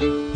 [0.00, 0.35] ابدیت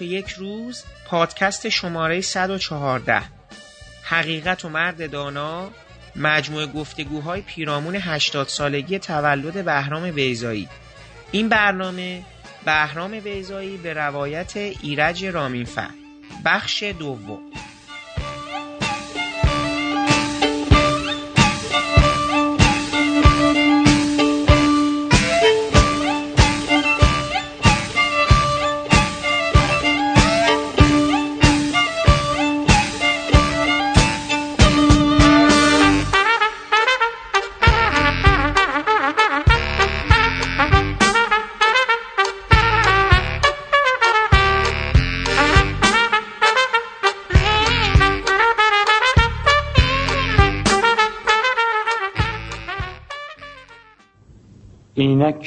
[0.00, 3.22] و یک روز پادکست شماره 114
[4.02, 5.70] حقیقت و مرد دانا
[6.16, 10.68] مجموعه گفتگوهای پیرامون 80 سالگی تولد بهرام بیزایی
[11.32, 12.22] این برنامه
[12.64, 15.90] بهرام بیزایی به روایت ایرج رامینفر
[16.44, 17.51] بخش دوم.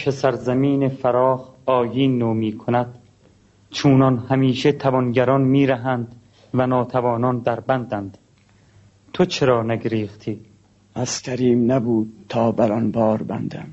[0.05, 2.95] که سرزمین فراخ آیین نو می کند.
[3.71, 6.15] چونان همیشه توانگران می رهند
[6.53, 8.17] و ناتوانان در بندند.
[9.13, 10.39] تو چرا نگریختی؟
[11.23, 13.67] کریم نبود تا بر آن بار بندم.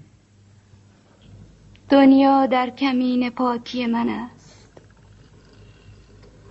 [1.89, 4.81] دنیا در کمین پاکی من است.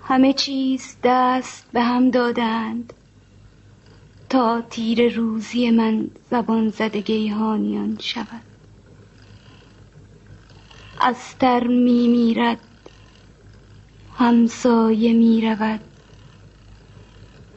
[0.04, 2.94] همه چیز دست به هم دادند
[4.30, 8.51] تا تیر روزی من زبان زده گیهانیان شود.
[11.02, 12.58] استر می میرد.
[14.18, 15.80] همسایه می رود.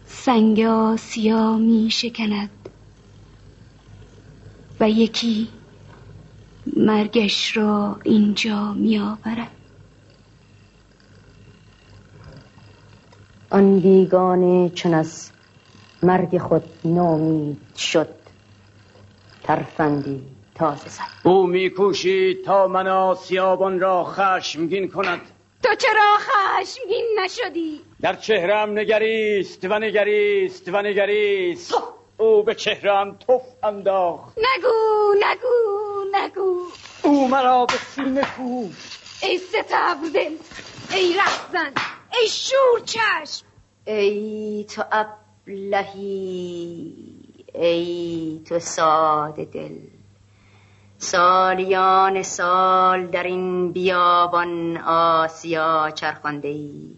[0.06, 2.50] سنگ آسیا می شکند.
[4.80, 5.48] و یکی
[6.76, 9.50] مرگش را اینجا می آورد.
[13.50, 15.30] آن بیگانه چون از
[16.02, 18.08] مرگ خود نامید شد
[19.42, 20.33] ترفندی.
[20.54, 21.03] تازه زد.
[21.22, 25.20] او میکوشید تا من آسیابان را خشمگین کند.
[25.62, 31.75] تو چرا خشمگین نشدی؟ در چهرم نگریست و نگریست و نگریست.
[32.16, 34.38] او به چهرم توف انداخت.
[34.38, 36.60] نگو نگو نگو.
[37.03, 38.69] او مرا به سینه کو
[39.22, 40.37] ای ستبدل
[40.94, 41.72] ای رخزن
[42.20, 43.47] ای شور چشم.
[43.84, 46.94] ای تو ابلهی
[47.54, 49.78] ای تو ساده دل.
[51.04, 56.97] سالیان سال در این بیابان آسیا چرخانده ای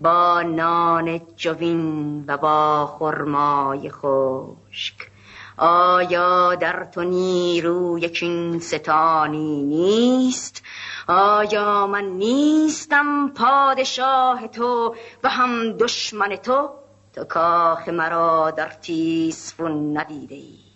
[0.00, 5.10] با نان جوین و با خرمای خشک.
[5.56, 10.62] آیا در تو نیروی کین ستانی نیست؟
[11.08, 16.70] آیا من نیستم پادشاه تو و هم دشمن تو؟
[17.14, 20.67] تو کاخ مرا در تیسفون ندیده ای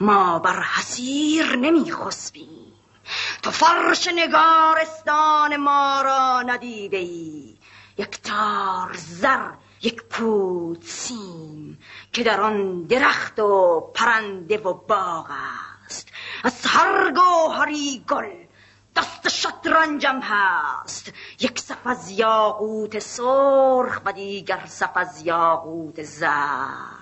[0.00, 2.72] ما بر حسیر نمی خسبیم
[3.42, 7.56] تو فرش نگارستان ما را ندیده ای.
[7.98, 9.50] یک تار زر
[9.82, 11.78] یک پود سیم
[12.12, 15.26] که در آن درخت و پرنده و باغ
[15.86, 16.08] است.
[16.44, 18.32] از هر گوهری گل
[18.96, 21.12] دست شطرنجم هست.
[21.40, 26.97] یک صف از یاقوت سرخ و دیگر صف از یاقوت زرد.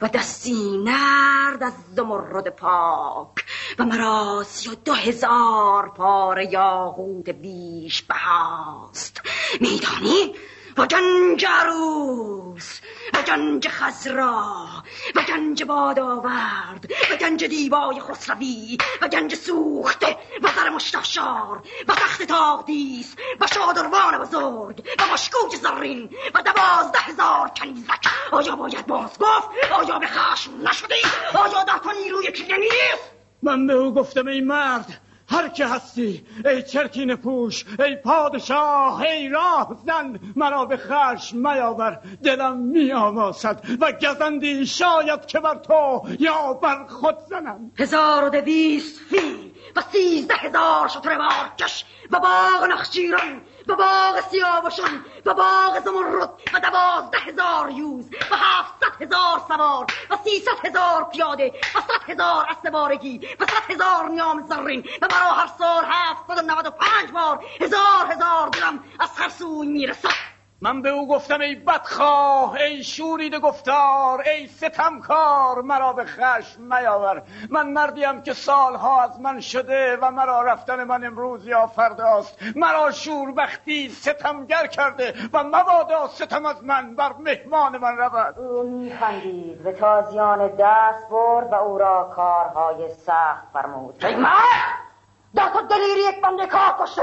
[0.00, 3.44] و دستی نرد از زمرد پاک
[3.78, 9.22] و مرا سی و دو هزار پار یاقوت بیش بهاست.
[9.60, 10.34] میدانی؟
[10.78, 12.80] و گنج عروس
[13.14, 14.66] و گنج خزرا
[15.14, 22.22] و گنج بادآورد و گنج دیبای خسروی و گنج سوخته و زر مشتخشار و تخت
[22.22, 28.06] تاغدیس و شادروان بزرگ و مشکوک زرین و دوازده هزار کنیزک.
[28.32, 30.94] آیا باید باز گفت؟ آیا به خشم نشدی؟
[31.34, 32.28] آیا در تو نیروی
[32.58, 33.10] نیست؟
[33.42, 39.28] من به او گفتم ای مرد هر که هستی ای چرکین پوش ای پادشاه ای
[39.28, 46.52] راه زن مرا به خشم میاور دلم میآماسد و گزندی شاید که بر تو یا
[46.52, 47.72] بر خود زنم.
[47.78, 51.18] هزار و دویست فیل و سیزده هزار شتر
[51.58, 58.36] کش و باغ نخچیران و باغ سیاوشان و باغ زمرد و دوازده هزار یوز و
[58.36, 64.46] هفتصد هزار سوار و سیصد هزار پیاده و صد هزار استوارگی و صد هزار نیام
[64.48, 69.10] زرین و مرا هر سال هفتصد و نود و پنج بار هزار هزار درم از
[69.16, 70.35] هر سوی می‌رسد.
[70.66, 77.22] من به او گفتم ای بدخواه ای شورید گفتار ای ستمکار مرا به خشم میاور.
[77.50, 82.90] من مردیم که سالها از من شده و مرا رفتن من امروز یا فرداست مرا
[82.90, 88.38] شوربختی ستمگر کرده و مبادا ستم از من بر مهمان من رود.
[88.38, 94.04] او میخندید به تازیان دست برد و او را کارهای سخت فرمود.
[94.04, 94.86] ای مرد!
[95.34, 97.02] در تو دلیری یک بنده کار کشته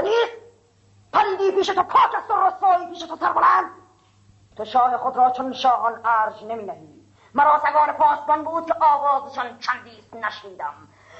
[1.14, 3.70] پریدی پیش تو پاک است و رسوایی پیش تو سربلند
[4.56, 6.94] تو شاه خود را چون شاهان ارج نمی نهی
[7.34, 10.74] مرا سگان پاسبان بود که آوازشان چندیست نشنیدم.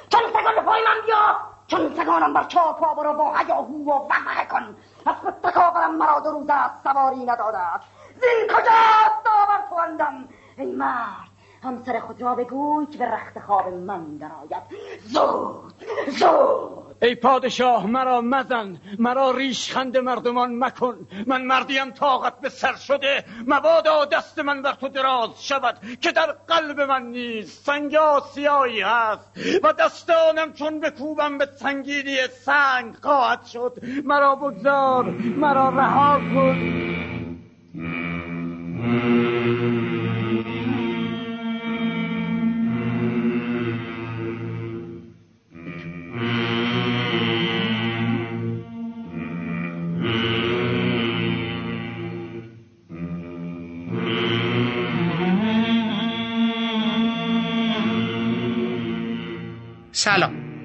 [0.08, 1.37] چون سگان پای من بیا
[1.67, 4.76] چون سگانم بر چاپ برو با هیاهو و وقعه کن.
[5.06, 7.81] از تکاورم مرا دو روز است سواری ندادد
[8.20, 11.29] زین کجاست داور تو اندم ای مرد
[11.62, 14.62] همسر خود را بگوی که به رخت خواب من درآید.
[15.05, 16.84] زود زود.
[17.02, 18.76] ای پادشاه مرا مزن.
[18.99, 21.08] مرا ریشخند مردمان مکن.
[21.26, 23.25] من مردیم طاقت به سر شده.
[23.46, 29.31] مبادا دست من بر تو دراز شود که در قلب من نیست سنگ آسیایی هست
[29.62, 33.79] و دستانم چون بکوبم به سنگینی سنگ خواهد شد.
[34.05, 35.05] مرا بگذار
[35.37, 37.14] مرا رها کن.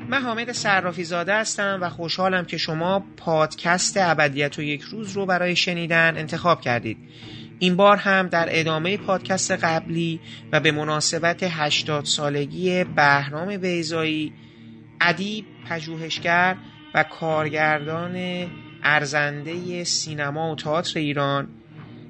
[0.09, 5.25] من حامد صرافی زاده هستم و خوشحالم که شما پادکست ابدیت و یک روز رو
[5.25, 6.97] برای شنیدن انتخاب کردید.
[7.59, 10.19] این بار هم در ادامه پادکست قبلی
[10.51, 14.33] و به مناسبت 80 سالگی بهرام بیزایی
[15.01, 16.55] ادیب پژوهشگر
[16.93, 18.47] و کارگردان
[18.83, 21.47] ارزنده سینما و تئاتر ایران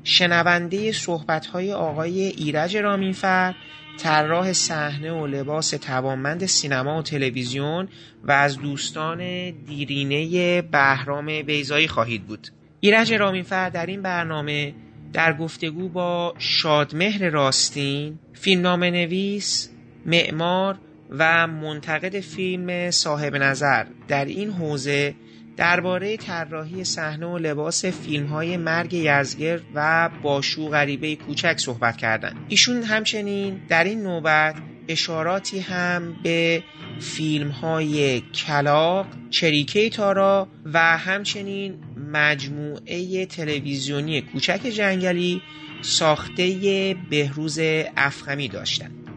[0.04, 3.56] شنونده صحبت‌های آقای ایرج رامینفر
[4.00, 7.88] طراح صحنه و لباس توانمند سینما و تلویزیون
[8.24, 12.48] و از دوستان دیرینه بهرام بیزایی خواهید بود.
[12.80, 14.74] ایرج رامینفر در این برنامه
[15.14, 19.70] در گفتگو با شادمهر راستین فیلمنامه نویس
[20.06, 20.78] معمار
[21.10, 25.16] و منتقد فیلم صاحب نظر در این حوزه
[25.60, 32.36] درباره طراحی صحنه و لباس فیلم های مرگ یزگر و باشو غریبه کوچک صحبت کردند.
[32.48, 34.56] ایشون همچنین در این نوبت
[34.88, 36.64] اشاراتی هم به
[37.00, 41.80] فیلم های کلاق، چریکه تارا و همچنین
[42.14, 45.42] مجموعه تلویزیونی کوچک جنگلی
[45.82, 47.60] ساخته بهروز
[47.98, 49.09] افخمی داشتند.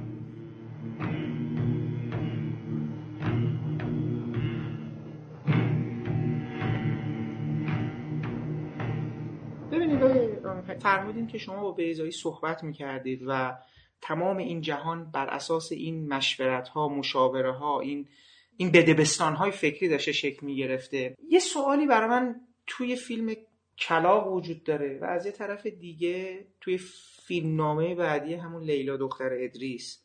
[10.60, 13.54] فرمودیم که شما با بیزایی صحبت می‌کردید و
[14.00, 18.08] تمام این جهان بر اساس این مشورت ها مشاوره ها این
[18.56, 21.16] این بدبستان های فکری داشته شکل می‌گرفته.
[21.28, 23.34] یه سوالی برای من توی فیلم
[23.78, 26.78] کلاق وجود داره و از یه طرف دیگه توی
[27.26, 30.02] فیلم نامه بعدی همون لیلا دختر ادریس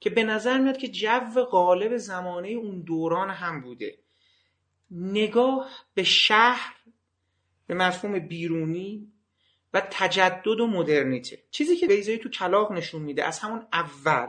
[0.00, 3.98] که به نظر میاد که جو غالب زمانه اون دوران هم بوده.
[4.90, 6.74] نگاه به شهر
[7.66, 9.12] به مفهوم بیرونی
[9.74, 11.38] و تجدد و مدرنیته.
[11.50, 14.28] چیزی که بیزایی تو کلاق نشون میده از همون اول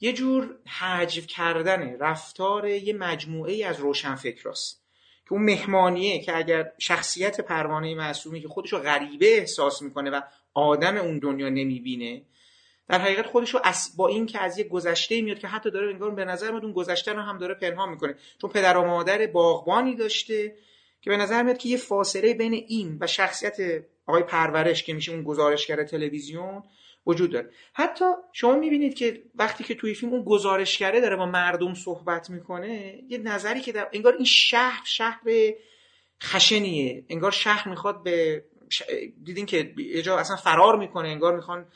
[0.00, 4.84] یه جور حجو کردن رفتار یه مجموعه ای از روشنفکراست
[5.24, 10.20] که اون مهمانیه که اگر شخصیت پروانه معصومی که خودشو غریبه احساس می‌کنه و
[10.54, 12.22] آدم اون دنیا نمی‌بینه
[12.88, 13.60] در حقیقت خودشو
[13.96, 16.72] با این که از یه گذشته میاد که حتی داره انگار به نظر میاد اون
[16.72, 18.14] گذشته رو هم داره پنهان می‌کنه.
[18.40, 20.56] چون پدر و مادر باغبانی داشته
[21.02, 23.56] که به نظر میاد که یه فاصله بین این و شخصیت
[24.10, 26.62] آقای پرورش که میشه اون گزارشگر تلویزیون
[27.06, 27.50] وجود داره.
[27.72, 33.02] حتی شما می‌بینید که وقتی که توی فیلم اون گزارشگره داره با مردم صحبت می‌کنه
[33.08, 35.20] یه نظری که در انگار این شهر شهر
[36.22, 37.04] خشنیه.
[37.08, 38.44] انگار شهر می‌خواد به
[39.24, 39.74] دیدین که
[40.04, 41.66] جا اصلا فرار می‌کنه انگار می‌خوان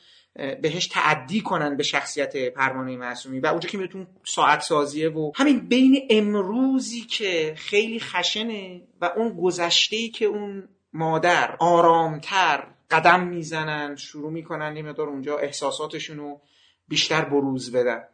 [0.62, 3.40] بهش تعدی کنن به شخصیت پروانه معصومی.
[3.40, 9.36] و اونجا که میره ساعت سازیه و همین بین امروزی که خیلی خشنه و اون
[9.42, 16.40] گذشته که اون مادر آرامتر قدم می‌زنن شروع می‌کنن یه مقدار اونجا احساساتشون رو
[16.88, 18.04] بیشتر بروز بدن.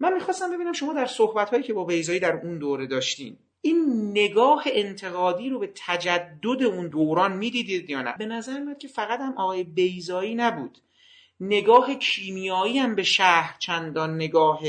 [0.00, 4.10] من می‌خواستم ببینم شما در صحبت هایی که با بیزایی در اون دوره داشتین این
[4.10, 9.20] نگاه انتقادی رو به تجدد اون دوران می‌دیدید یا نه؟ به نظر میاد که فقط
[9.20, 10.78] هم آقای بیزایی نبود.
[11.40, 14.60] نگاه کیمیایی هم به شهر چندان نگاه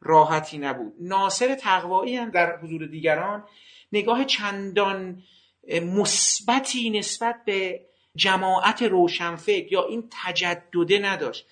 [0.00, 0.92] راحتی نبود.
[1.00, 3.44] ناصر تقوایی هم در حضور دیگران
[3.92, 5.22] نگاه چندان
[5.68, 7.80] مثبتی نسبت به
[8.16, 11.46] جماعت روشنفکر یا این تجدده نداشت.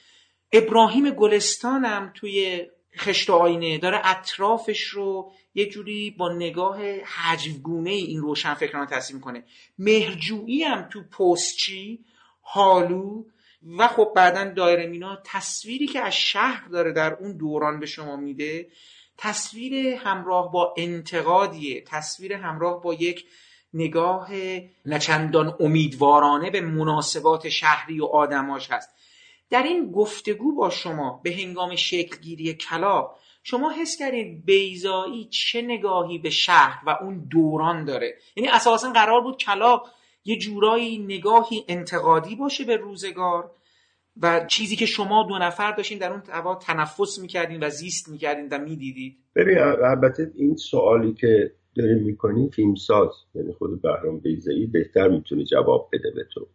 [0.52, 2.66] ابراهیم گلستانم توی
[2.98, 9.44] خشت آینه داره اطرافش رو یه جوری با نگاه حجوگونه این روشنفکران تصمیم کنه
[9.78, 12.04] مهرجویی هم تو پستچی
[12.40, 13.24] حالو
[13.78, 18.16] و خب بعدا دایره مینا تصویری که از شهر داره در اون دوران به شما
[18.16, 18.68] میده
[19.18, 23.26] تصویر همراه با انتقادیه تصویر همراه با یک
[23.76, 24.28] نگاه
[24.86, 28.96] نچندان امیدوارانه به مناسبات شهری و آدماش هست.
[29.50, 33.10] در این گفتگو با شما به هنگام شکلگیری کلا
[33.42, 39.20] شما حس کردید بیزایی چه نگاهی به شهر و اون دوران داره؟ یعنی اساسا قرار
[39.20, 39.80] بود کلا
[40.24, 43.50] یه جورایی نگاهی انتقادی باشه به روزگار
[44.22, 48.48] و چیزی که شما دو نفر داشتین در اون هوا تنفس می‌کردین و زیست می‌کردین
[48.48, 55.08] و می‌دیدید؟ ببین البته این سوالی که داری می‌کنی فیلمساز یعنی خود بهرام بیزایی بهتر
[55.08, 56.46] می‌تونه جواب بده به تو.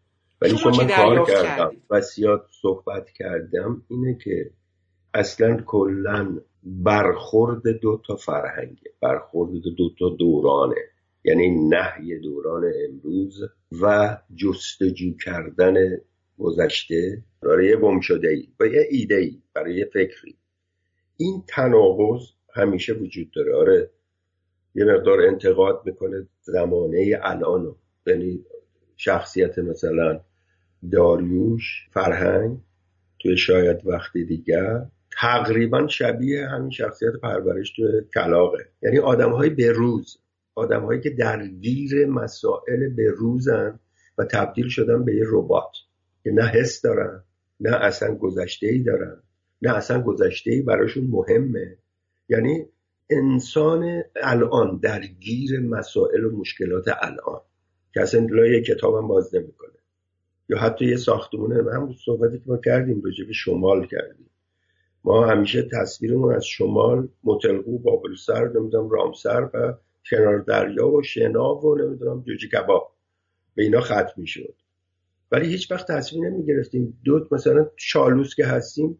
[0.42, 4.50] ولی چون من کار کردم و زیاد صحبت کردم اینه که
[5.13, 8.92] اصلا کلا برخورد دو تا فرهنگه.
[9.01, 10.75] برخورد دو تا دورانه.
[11.24, 13.42] یعنی نهی دوران امروز
[13.82, 15.98] و جستجو کردن
[16.40, 20.36] گذشته برای یه گم شده ای و یه ایده ای برای یه فکری.
[21.18, 22.22] این تناقض
[22.54, 23.56] همیشه وجود داره.
[23.56, 23.90] آره
[24.75, 27.75] یه مقدار انتقاد می‌کنه زمانه الان
[28.08, 28.46] یعنی
[28.98, 30.20] شخصیت مثلا
[30.92, 32.58] داریوش فرهنگ
[33.20, 34.86] توی شاید وقتی دیگر
[35.22, 40.18] تقریبا شبیه همین شخصیت پرورش توی کلاقه یعنی آدم های به روز
[40.56, 43.80] آدم هایی که درگیر مسائل به روزن
[44.18, 45.72] و تبدیل شدن به یه ربات.
[46.24, 47.24] که نه حس دارن
[47.60, 49.18] نه اصلا گذشته ای دارن
[49.62, 51.78] نه اصلا گذشته ای براشون مهمه.
[52.30, 52.66] یعنی
[53.12, 57.41] انسان الان درگیر مسائل و مشکلات الان
[57.94, 59.72] که اصلا لای کتابم باز نمی‌کنه.
[60.50, 64.30] یا حتی یه ساختمونه هم صحبتی که ما کردیم راجع به شمال کردیم.
[65.03, 69.74] ما همیشه تصویرمون از شمال متلقو بابل سر نمی‌دونم رامسر و
[70.10, 72.96] کنار دریا و شناب و نمی‌دونم جوجه کباب.
[73.56, 74.56] به اینا ختم می‌شد.
[75.32, 77.01] ولی هیچ وقت تصویر نمی گرفتیم
[77.32, 78.98] مثلا شالوس که هستیم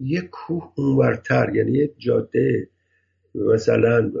[0.00, 2.68] یه کوه اونورتر یعنی یه جاده
[3.34, 4.12] مثلا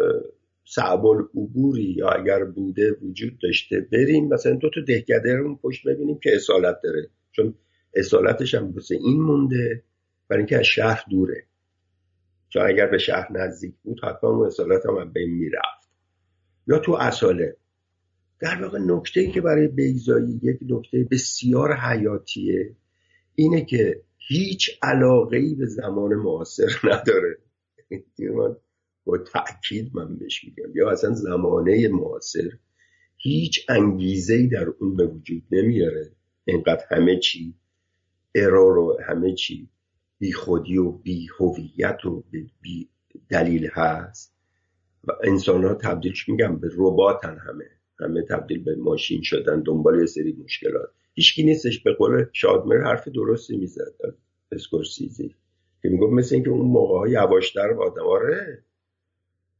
[0.64, 6.18] صعب العبوری یا اگر بوده وجود داشته بریم مثلا دو تا دهکده رو پشت ببینیم
[6.22, 7.08] که اصالت داره.
[7.32, 7.54] چون
[7.94, 9.82] اصالتش هم بسه این مونده
[10.28, 11.44] برای اینکه از شهر دوره.
[12.48, 15.88] چون اگر به شهر نزدیک بود حتما اون اصالت هم به می‌رفت.
[16.66, 17.56] یا تو اصاله.
[18.40, 22.76] در واقع نکته ای که برای بیزایی یک نکته بسیار حیاتیه
[23.34, 27.38] اینه که هیچ علاقه ای به زمان معاصر نداره.
[29.04, 30.76] با تأکید من بهش میگم.
[30.76, 32.50] یا اصلا زمانه معاصر
[33.16, 36.12] هیچ انگیزه ای در اون به وجود نمیاره.
[36.44, 37.54] اینقدر همه چی
[38.34, 39.68] ارور و همه چی
[40.18, 42.24] بی خودی و بی هویت و
[42.60, 42.88] بی
[43.30, 44.34] دلیل هست.
[45.08, 47.64] و انسان ها تبدیلش میگم به رباتن همه.
[48.00, 50.88] همه تبدیل به ماشین شدن دنبال یه سری مشکلات.
[51.14, 51.82] هیچکی نیستش.
[51.82, 53.94] به قول شادمر حرف درستی می‌زد.
[54.52, 55.34] اسکورسیزی.
[55.82, 58.64] که می‌گفت مثل اینکه اون موقع ها یواشتر آدم آره.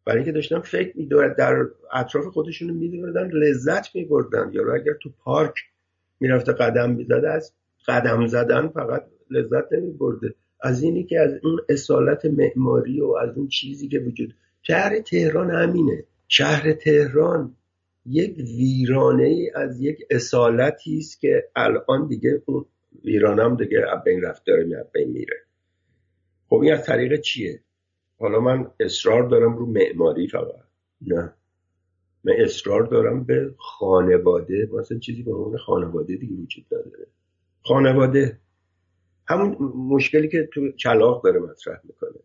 [0.05, 4.51] برای اینکه داشتن فکر میدارد در اطراف خودشون میدوردن لذت میبردن.
[4.53, 5.55] یا اگر تو پارک
[6.21, 7.53] می‌رفته قدم می‌زده از
[7.89, 10.35] قدم زدن فقط لذت نمیبرده.
[10.61, 15.51] از اینی که از اون اصالت معماری و از اون چیزی که وجود شهر تهران
[15.51, 16.05] همینه.
[16.29, 17.57] شهر تهران
[18.07, 22.65] یک ویرانه ای از یک اصالتی است که الان دیگه اون
[23.05, 25.37] ویرانم دیگه بین رفت داره میره.
[26.49, 27.61] خب این از طریق چیه؟
[28.25, 30.64] حالا من اصرار دارم رو معماری فقط.
[31.00, 31.35] نه.
[32.25, 37.07] من اصرار دارم به خانواده مثلا چیزی به عنوان خانواده دیگه وجود نداره.
[37.62, 38.38] خانواده
[39.28, 42.21] همون مشکلی که تو چلاق داره مطرح می‌کنه.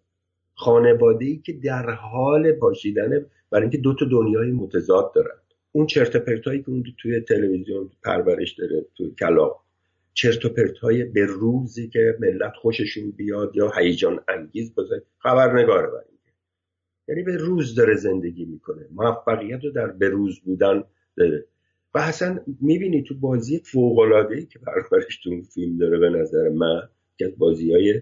[0.53, 5.37] خانواده ای که در حال پاشیدن برای اینکه دو تا دنیای متضاد دارن.
[5.71, 9.63] اون چرت پرتایی که اون توی تلویزیون پرورش داره تو کلاق
[10.13, 15.87] چرت و پرت های به روزی که ملت خوششون بیاد یا هیجان انگیز باشه خبرنگاره
[15.87, 16.03] برای
[17.09, 18.87] یعنی به روز داره زندگی می‌کنه.
[18.91, 20.83] موفقیت رو در به روز بودن
[21.17, 21.45] داره.
[21.93, 23.99] و اصلا می‌بینی تو بازی فوق
[24.31, 28.01] ای که پرورش تو فیلم داره به نظر من که بازی های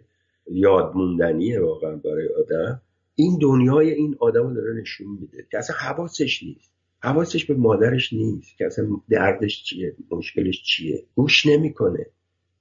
[0.51, 2.81] یادموندنیه واقعا برای آدم
[3.15, 6.76] این دنیای این آدم رو داره نشون میده که اصلا حواسش نیست.
[6.99, 11.03] حواسش به مادرش نیست که اصلا دردش چیه مشکلش چیه.
[11.15, 12.05] گوش نمی‌کنه.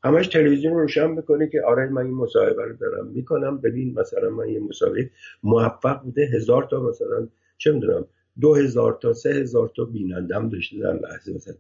[0.05, 3.07] همش تلویزیون رو روشن می‌کنه که آره من این مصاحبه رو دارم.
[3.07, 3.59] می‌کنم.
[3.59, 5.11] ببین مثلا من یه مصاحبه
[5.43, 7.29] موفق بوده هزار تا مثلا
[7.59, 8.07] چه می‌دونم
[8.41, 11.55] دو هزار تا سه هزار تا بینندم داشته در لحظه مثلا.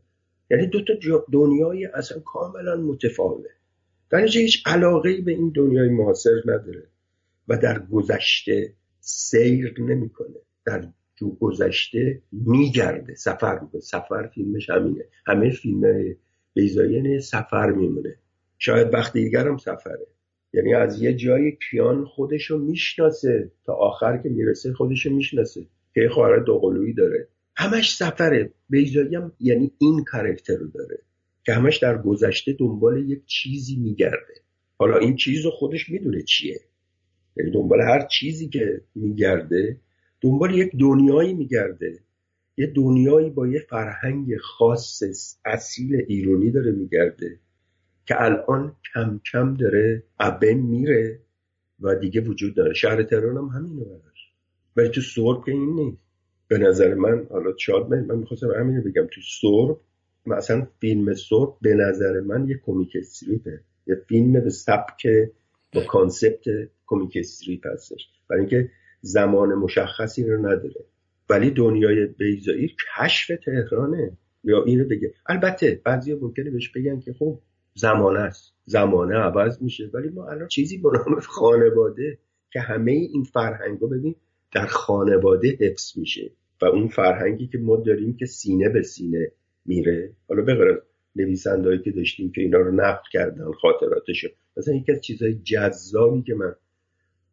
[0.51, 3.51] یعنی دو تا دنیای اصلا کاملا متفاوته.
[4.11, 6.83] در هیچ علاقه به این دنیای معاصر نداره
[7.49, 10.37] و در گذشته سیر نمی‌کنه.
[10.67, 13.15] در جو گذشته میگرده.
[13.15, 13.81] سفر می‌کنه.
[13.81, 15.05] سفر فیلمش همینه.
[15.27, 15.83] همه فیلم
[16.55, 18.17] بیزایی سفر میمونه.
[18.59, 20.07] شاید وقتی دیگر هم سفره.
[20.53, 25.67] یعنی از یه جای کیان خودشو می‌شناسه تا آخر که می‌رسه خودشو می‌شناسه.
[25.95, 27.29] که خواهر دوقلویی داره.
[27.57, 28.53] همش سفره.
[28.69, 30.99] بیزایی هم یعنی این کرکتر رو داره.
[31.47, 34.35] که همش در گذشته دنبال یک چیزی میگرده.
[34.79, 36.61] حالا این چیز رو خودش می‌دونه چیه.
[37.37, 39.77] یعنی دنبال هر چیزی که میگرده
[40.27, 41.99] دنبال یک دنیایی میگرده.
[42.57, 45.03] یه دنیایی با یه فرهنگ خاص
[45.45, 47.39] اصیل ایرانی داره میگرده
[48.07, 51.21] که الان کم کم داره از بین میره
[51.81, 52.75] و دیگه وجود داره.
[52.75, 54.33] شهر تهران هم همینه براش.
[54.77, 56.03] ولی تو سرب که این نیست.
[56.49, 59.07] به نظر من حالا شاد من, من می‌خواستم همینو بگم.
[59.07, 59.81] تو سرب
[60.27, 63.61] مثلا فیلم سرب به نظر من یه comic strip ه.
[63.87, 65.07] یه فیلم به سبک
[65.75, 66.45] با concept
[66.87, 68.09] comic strip هستش.
[68.31, 68.71] برای اینکه
[69.07, 70.85] زمان مشخصی رو نداره.
[71.31, 74.17] ولی دنیای بیضایی کشف تهرانه.
[74.45, 75.15] یا اینو بگه.
[75.27, 77.39] البته بعضی ممکنه بهش بگن که خب
[77.75, 78.55] زمانه است.
[78.65, 79.91] زمانه عوض میشه.
[79.95, 82.19] ولی ما الان چیزی به نام خانواده
[82.53, 84.15] که همه این فرهنگ رو ببین
[84.53, 86.31] در خانواده حفظ میشه.
[86.63, 89.33] و اون فرهنگی که ما داریم که سینه به سینه
[89.67, 90.13] میره.
[90.29, 90.83] حالا بغیر
[91.17, 94.29] نویسندهایی که داشتیم که اینا رو نقل کردن خاطراتشو.
[94.57, 96.55] مثلا یکی از چیزهای جذابی که من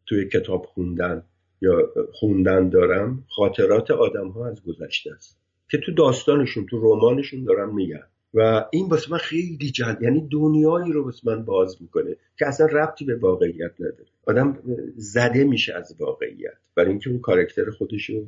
[0.06, 1.22] توی کتاب خوندن
[1.60, 5.38] یا خوندن دارم خاطرات آدم ها از گذشته است
[5.70, 10.92] که تو داستانشون تو رمانشون دارم میگن و این واسه من خیلی جد یعنی دنیایی
[10.92, 14.06] رو واسه من باز می‌کنه که اصلا ربطی به واقعیت نداره.
[14.26, 14.58] آدم
[14.96, 16.54] زده میشه از واقعیت.
[16.74, 18.26] برای اینکه اون کارکتر خودشو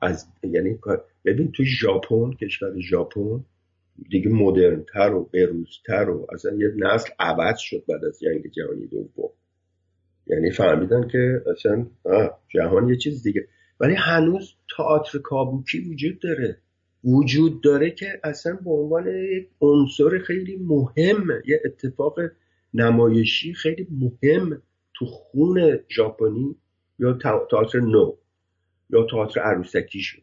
[0.00, 0.78] از یعنی
[1.24, 3.44] ببین تو ژاپن کشور ژاپن
[4.10, 9.30] دیگه مدرنتر و بروزتر و اصلا یه نسل عوض شد بعد از جنگ جهانی دوم.
[10.26, 11.86] یعنی فهمیدن که اصلا
[12.48, 13.48] جهان یه چیز دیگه.
[13.80, 16.58] ولی هنوز تئاتر کابوکی وجود داره.
[17.04, 22.18] وجود داره که اصلا به عنوان یک عنصر خیلی مهم یه اتفاق
[22.74, 24.62] نمایشی خیلی مهم
[24.94, 26.56] تو خون ژاپنی
[26.98, 28.12] یا تئاتر نو
[28.90, 30.22] یا تئاتر عروسکی شد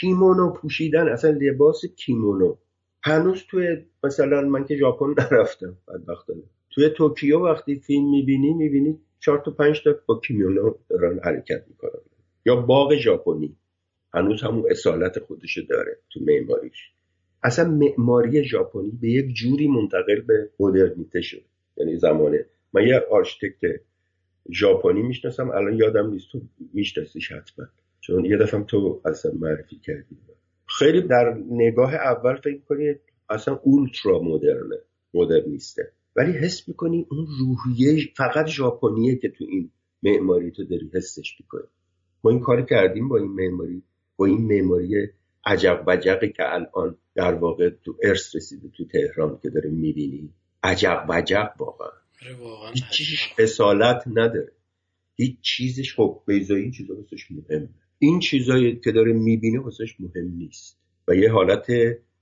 [0.00, 2.56] کیمونو پوشیدن اصلا لباس کیمونو.
[3.02, 9.42] هنوز توی مثلا من که ژاپن نرفتم بدبختانه توی توکیو وقتی فیلم می‌بینی می‌بینی چهار
[9.44, 12.00] تا پنج تا با کیمونو دارن حرکت می‌کنن.
[12.46, 13.56] یا باغ ژاپنی.
[14.14, 16.90] هنوز همون اصالت خودشو داره تو معماریش.
[17.42, 21.42] اصلا معماری ژاپنی به یک جوری منتقل به مدرنیته شد.
[21.76, 22.44] یعنی زمانه.
[22.72, 23.80] من یه architect
[24.52, 26.26] ژاپنی می‌شناسم الان یادم نیست.
[26.32, 26.40] تو
[26.74, 27.66] میشناسیش حتما.
[28.00, 30.16] چون یه دفعه تو اصلا معرفی کردی.
[30.78, 32.94] خیلی در نگاه اول فکر کنی
[33.30, 34.76] اصلا اولترا مدرنه.
[35.14, 35.92] مدرنیسته.
[36.18, 39.70] ولی حس می‌کنی اون روحیه فقط ژاپنیه که تو این
[40.02, 41.68] معماری تو داری حسش می‌کنی.
[42.24, 43.82] ما این کار کردیم با این معماری
[44.16, 45.08] با این معماری
[45.46, 50.30] عجب وجقی که الان در واقع تو ارث رسیده تو تهران که داره می‌بینی.
[50.62, 51.88] عجب وجق واقعا.
[51.88, 54.52] آره، هیچ چیزش اصالت نداره.
[55.14, 57.68] هیچ چیزش خب بیزایی چیزا واسش مهمه.
[57.98, 60.78] این چیزایی که داره می‌بینه واسش مهم نیست.
[61.08, 61.66] و یه حالت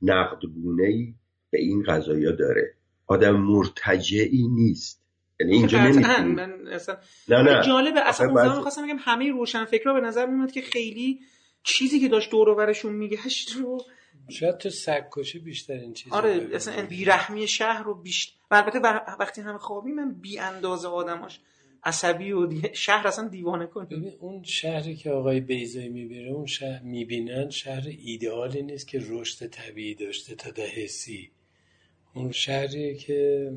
[0.02, 1.14] نقدگونه ای
[1.50, 2.75] به این قضایا داره.
[3.06, 5.02] آدم مرتجعی نیست.
[5.40, 6.32] یعنی اینجا نمی‌تونی.
[6.34, 6.96] من اصلا
[7.28, 7.62] نه نه.
[7.66, 11.20] جالبه اصلا اون زمان خواستم بگم همه روشن فکرها به نظر میاد که خیلی
[11.62, 13.84] چیزی که داشت دور برشون میگشت رو
[14.28, 18.78] شاید تو سگکشی بیشتر این چیز آره اصلا بیرحمی شهر رو بیشتر البته
[19.20, 21.40] وقتی همه خوابی من بی اندازه آدماش.
[21.84, 26.82] عصبی و شهر اصلا دیوانه کن ببین اون شهری که آقای بیزایی می‌بینه اون شهر
[26.82, 31.30] می‌بینن شهر ایدئالی نیست که رشد طبیعی داشته تا ده سی.
[32.16, 33.52] اون شهری که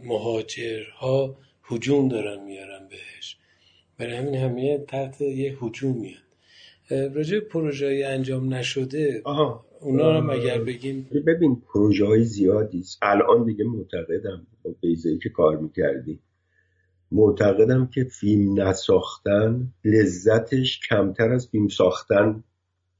[0.00, 3.36] مهاجرها هجوم دارن میارن بهش.
[3.98, 6.26] برای همین همه تحت یه هجوم میاد
[7.14, 9.66] راجع پروژه انجام نشده آها.
[9.80, 15.56] اونا رو اگر بگیم ببین پروژه های زیادی الان دیگه معتقدم با بیزایی که کار
[15.56, 16.20] می‌کردی.
[17.12, 22.44] معتقدم که فیلم نساختن لذتش کمتر از فیلم ساختن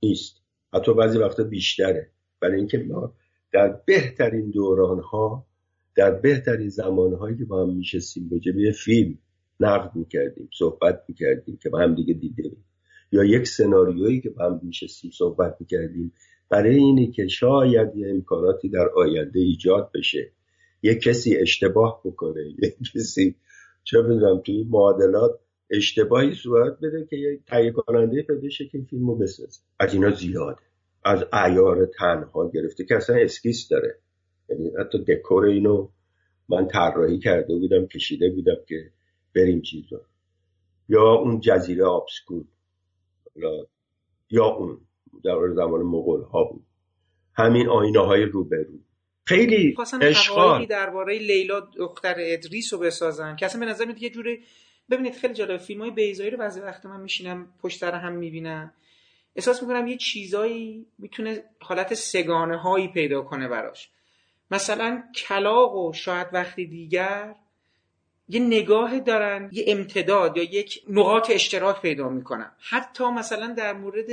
[0.02, 0.42] نیست.
[0.74, 2.10] حتی بعضی وقتا بیشتره.
[2.40, 3.12] برای اینکه ما
[3.56, 5.46] در بهترین دوران ها
[5.94, 9.18] در بهترین زمان هایی که با هم میشستیم به فیلم
[9.60, 12.64] نقد می‌کردیم صحبت می‌کردیم که با هم دیگه دیدیم
[13.12, 16.12] یا یک سناریویی که با هم میشستیم صحبت می‌کردیم.
[16.48, 20.32] برای اینه که شاید یه امکاناتی در آینده ایجاد بشه.
[20.82, 22.40] یک کسی اشتباه بکنه.
[22.62, 23.36] یک کسی
[23.84, 25.40] چه بدونم توی معادلات
[25.70, 29.60] اشتباهی صورت بده که یک تهیه کننده پیدا که فیلمو بسازه.
[29.80, 30.62] از اینا زیاده.
[31.06, 33.98] از عیار تنها گرفته که اصلا اسکیس داره.
[34.48, 35.88] یعنی حتی دکور اینو
[36.48, 38.90] من طراحی کرده بودم کشیده بودم که
[39.34, 40.00] بریم چیزا.
[40.88, 42.44] یا اون جزیره آبسکون
[44.30, 44.80] یا اون
[45.24, 46.64] در زمان مغول ها بود.
[47.34, 48.78] همین آینه های روبرو.
[49.24, 53.36] خیلی اشغال درباره لیلا دختر ادریس رو بسازن.
[53.36, 54.40] که اصلا به نظر میاد یه جوری
[54.90, 58.72] ببینید خیلی جالب فیلم های بیزایی رو بعضی وقت من میشینم پشت سر هم می‌بینم.
[59.36, 63.88] احساس می‌کنم یه چیزایی می‌تونه حالت سگانه هایی پیدا کنه براش.
[64.50, 67.34] مثلا کلاق و شاید وقتی دیگر
[68.28, 72.50] یه نگاه دارن یه امتداد یا یک نقاط اشتراک پیدا می‌کنن.
[72.58, 74.06] حتی مثلا در مورد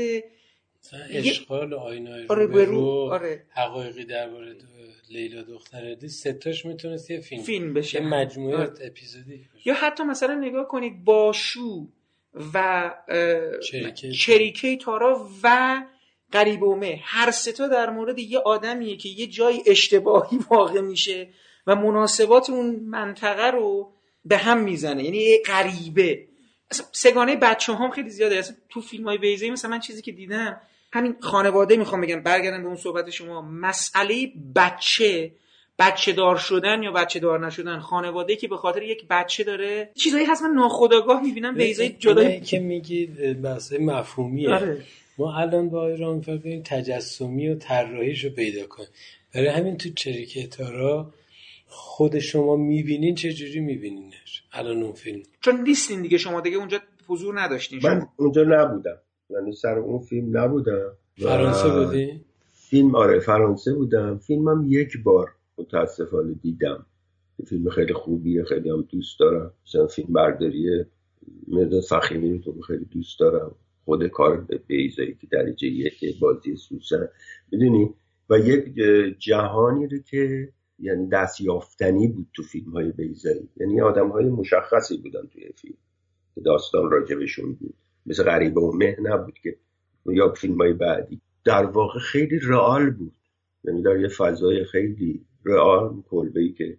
[1.11, 3.45] اشغال آینه آره برو آره.
[3.49, 4.55] حقایقی درباره
[5.09, 8.01] لیلا دختر دی ستاش می‌تونست یه فیلم فیلم بشه.
[8.01, 8.73] یه مجموعه آره.
[8.81, 11.87] اپیزودی یا حتی مثلا نگاه کنید باشو.
[12.53, 12.91] و
[14.17, 14.75] چریکه.
[14.75, 15.83] تارا و
[16.31, 21.29] قریبومه هر ستا در مورد یه آدمیه که یه جای اشتباهی واقع میشه
[21.67, 23.93] و مناسبات اون منطقه رو
[24.25, 25.03] به هم می‌زنه.
[25.03, 26.27] یعنی یه غریبه.
[26.91, 28.37] سگانه بچه هم خیلی زیاده.
[28.37, 30.61] اصلا تو فیلم های ویزه مثلا من چیزی که دیدم
[30.93, 33.41] همین خانواده می‌خوام بگم برگردم به اون صحبت شما.
[33.41, 35.31] مسئله بچه.
[35.79, 40.25] بچه دار شدن یا بچه دار نشدن خانواده که به خاطر یک بچه داره چیزایی
[40.25, 43.05] هست من ناخداگاه می‌بینم ویزای جدا که میگی
[43.43, 44.53] بحث مفهومیه.
[44.53, 44.81] آره.
[45.17, 48.89] ما الان با ایران ببین تجسمی و طراحیشو پیدا کنیم.
[49.35, 51.13] برای همین تو چریکه تارا
[51.67, 55.23] خود شما می‌بینین چه جوری میبینینش؟ الان اون فیلم.
[55.41, 58.97] چون نیستین دیگه شما دیگه اونجا حضور نداشتین من اونجا نبودم.
[59.29, 60.91] یعنی سر اون فیلم نبودم.
[61.21, 62.21] فرانسه بودی؟
[62.69, 64.17] فیلم آره فرانسه بودم.
[64.17, 66.85] فیلمم یک بار متاسفانه دیدم.
[67.47, 69.53] فیلم خیلی خوبیه خیلی هم دوست دارم.
[69.67, 70.85] مثلا فیلم برداری
[71.47, 73.55] مداد فخیمی رو خیلی دوست دارم.
[73.85, 77.09] خود کار بیزایی که درجه یک بازی سوسن.
[77.51, 77.93] می‌دونی؟
[78.29, 78.75] و یک
[79.19, 83.49] جهانی رو که یعنی دستیافتنی بود تو فیلم های بیزایی.
[83.57, 85.77] یعنی آدم های مشخصی بودن توی فیلم.
[86.35, 87.75] که داستان راجبشون بود.
[88.05, 89.57] مثل غریبه و مه نبود که
[90.05, 91.21] یا فیلم های بعدی.
[91.45, 93.13] در واقع خیلی رئال بود.
[93.63, 96.77] یعنی در یه فضای خیلی رئال کلبه که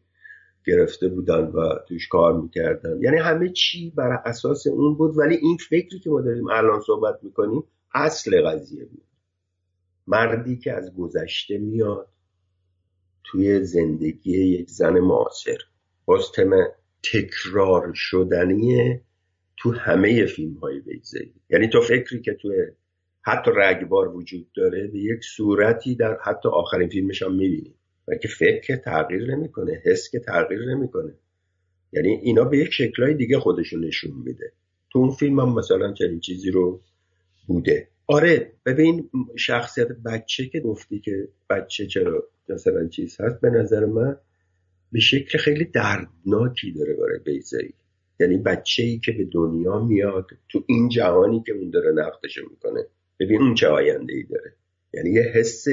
[0.67, 3.03] گرفته بودن و توش کار می‌کردن.
[3.03, 7.19] یعنی همه چی بر اساس اون بود ولی این فکری که ما داریم الان صحبت
[7.23, 9.05] می‌کنیم اصل قضیه بود.
[10.07, 12.09] مردی که از گذشته میاد
[13.25, 15.59] توی زندگی یک زن معاصر.
[16.05, 16.23] باز
[17.13, 19.01] تکرار شدنی
[19.57, 22.57] تو همه فیلم های بیزه یعنی تو فکری که توی
[23.23, 27.75] حتی رگبار وجود داره به یک صورتی در حتی آخرین فیلمش هم می‌بینی.
[28.09, 31.15] و که فکر تغییر نمی‌کنه حس که تغییر نمی‌کنه.
[31.93, 34.53] یعنی اینا به یک شکلهای دیگه خودشون نشون میده.
[34.91, 36.81] تو اون فیلم هم مثلا چنین چیزی رو
[37.47, 37.89] بوده.
[38.07, 44.17] آره ببین شخصیت بچه که گفتی که بچه چرا مثلا چیز هست به نظر من
[44.93, 47.75] به شکل خیلی دردناکی داره برای بیزایی
[48.21, 52.87] یعنی بچه ای که به دنیا میاد تو این جهانی که اون داره نقدش می‌کنه
[53.21, 54.53] ببین اون چه آینده ای داره.
[54.95, 55.65] یعنی یه حس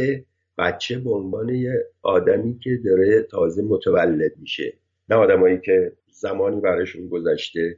[0.58, 4.74] بچه به عنوان یه آدمی که داره تازه متولد میشه.
[5.10, 7.78] نه آدمایی که زمانی براشون گذشته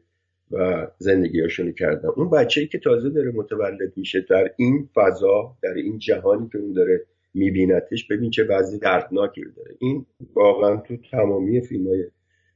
[0.52, 2.10] و زندگیاشونو کردن.
[2.16, 6.58] اون بچه ای که تازه داره متولد میشه در این فضا در این جهانی که
[6.58, 9.76] اون داره میبینتش ببین چه بعضی دردناکی داره.
[9.80, 10.06] این
[10.36, 12.06] واقعا تو تمامی فیلم های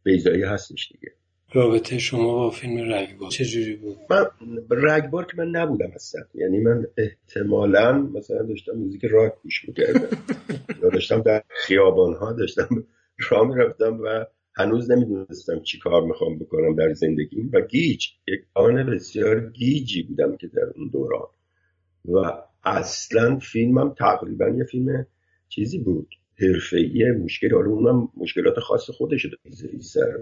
[0.03, 1.13] بیزایی هستش دیگه.
[1.53, 4.25] رابطه شما با فیلم رگبار چجوری بود؟ من
[4.69, 6.21] رگبار که من نبودم اصلا.
[6.33, 10.17] یعنی من احتمالا مثلا داشتم موزیک راک گوش می‌کردم.
[10.83, 12.85] یا داشتم در خیابان ها داشتم
[13.29, 18.85] راه می‌رفتم و هنوز نمی‌دونستم چی کار می‌خوام بکنم در زندگیم و گیج یک آن
[18.85, 21.27] بسیار گیجی بودم که در اون دوران.
[22.05, 25.07] و اصلا فیلمم تقریبا یه فیلم
[25.49, 26.07] چیزی بود.
[26.39, 29.31] حرفه‌ای مشکل حالا اونم مشکلات خاص خودش رو
[29.81, 30.17] سر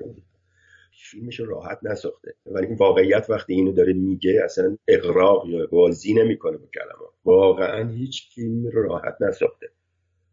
[1.11, 2.35] فیلمش راحت نساخته.
[2.45, 7.13] ولی این واقعیت وقتی اینو داره میگه اصلا اقراق یا بازی نمی‌کنه با کلمات.
[7.25, 9.69] واقعا هیچ فیلمی رو راحت نساخته.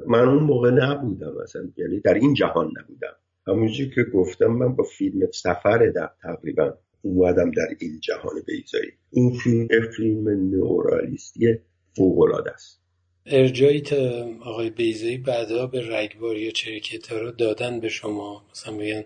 [0.06, 1.68] من اون موقع نبودم اصلا.
[1.76, 3.16] یعنی در این جهان نبودم.
[3.46, 9.32] همونجور که گفتم من با فیلم سفر در تقریبا اومدم در این جهان بیزایی این
[9.32, 11.58] فیلم فیلم نورالیستی
[11.96, 12.82] فوق است.
[13.26, 18.42] ارجایی تا آقای بیزایی بعدا به رگبار یا چرکتا رو دادن به شما.
[18.50, 19.04] مثلا بگن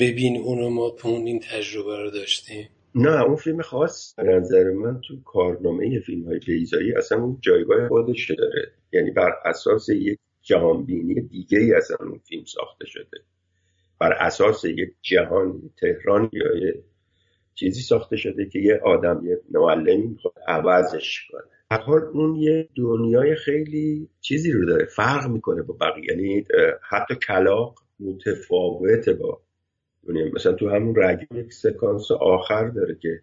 [0.00, 2.68] ببین اونو ما اون این تجربه رو داشتیم.
[2.94, 7.88] نه اون فیلم خاص به نظر من تو کارنامه فیلم های بیزایی اصلا اون جایگاه
[7.88, 8.72] خودش داره.
[8.92, 13.18] یعنی بر اساس یک جهانبینی دیگه ای اصلا اون فیلم ساخته شده.
[14.00, 16.82] بر اساس یک جهان تهران یا یه
[17.54, 21.42] چیزی ساخته شده که یه آدم یه معلمی می‌خواد عوضش کنه.
[21.70, 26.04] هر حال اون یه دنیای خیلی چیزی رو داره فرق می‌کنه با بقیه.
[26.10, 26.44] یعنی
[26.88, 29.40] حتی کلاق متفاوته با
[30.08, 33.20] دنیا مثلا تو همون رگم یک سکانس آخر داره که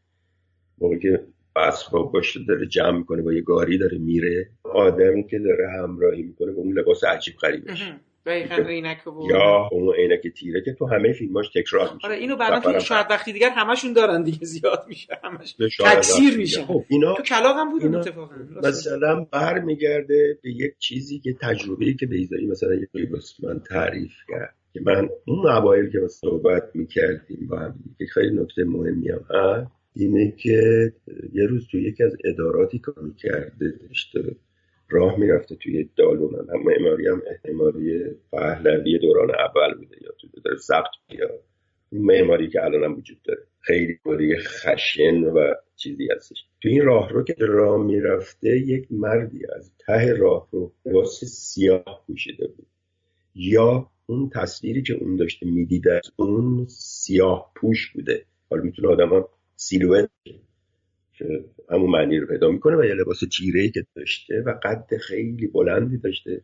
[0.77, 1.23] موقعی که
[1.55, 4.49] اسباب باشه داره جمع می‌کنه با یه گاری داره میره.
[4.63, 7.91] آدمی که داره همراهی می‌کنه با اون لباس عجیب غریبش
[9.29, 12.07] یا اون عینک تیره که تو همه فیلماش تکرار میشه.
[12.07, 15.55] آره اینو بعدا تو شاید وقتی دیگر همشون دارن دیگه زیاد میشه همش.
[15.79, 16.61] تکثیر میشه.
[16.61, 18.35] خب اینا تو کلاغ هم بود اتفاقا.
[18.63, 22.87] مثلا برمیگرده به یک چیزی که تجربه‌ای که بیزایی مثلا یه
[23.43, 24.55] من تعریف کرد.
[24.75, 30.33] که من اون اوایل که صحبت می‌کردیم با هم که خیلی نکته مهمی هم اینه
[30.37, 30.91] که
[31.33, 34.35] یه روز تو یکی از اداراتی کار می‌کرده داشته
[34.89, 36.35] راه می‌رفته توی دالون.
[36.49, 41.29] هم معماری هم احتمالی پهلوی دوران اول بوده یا تو داره ضبط یا
[41.91, 43.41] معماری که الان هم وجود داره.
[43.59, 46.45] خیلی باری خشن و چیزی هستش.
[46.61, 52.03] تو این راه رو که راه می‌رفته یک مردی از ته راه رو لباس سیاه
[52.07, 52.67] پوشیده بود.
[53.35, 58.25] یا اون تصویری که اون داشته می‌دیده از اون سیاه پوش بوده.
[58.49, 60.09] حالا می‌تونه آدم هم سیلویت
[61.13, 65.47] که همون معنی رو پیدا می‌کنه و یه لباس تیره که داشته و قد خیلی
[65.47, 66.41] بلندی داشته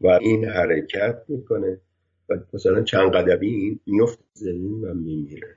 [0.00, 1.80] و این حرکت می‌کنه
[2.28, 5.54] و مثلا چند قدمی این میفت زمین و میمیره.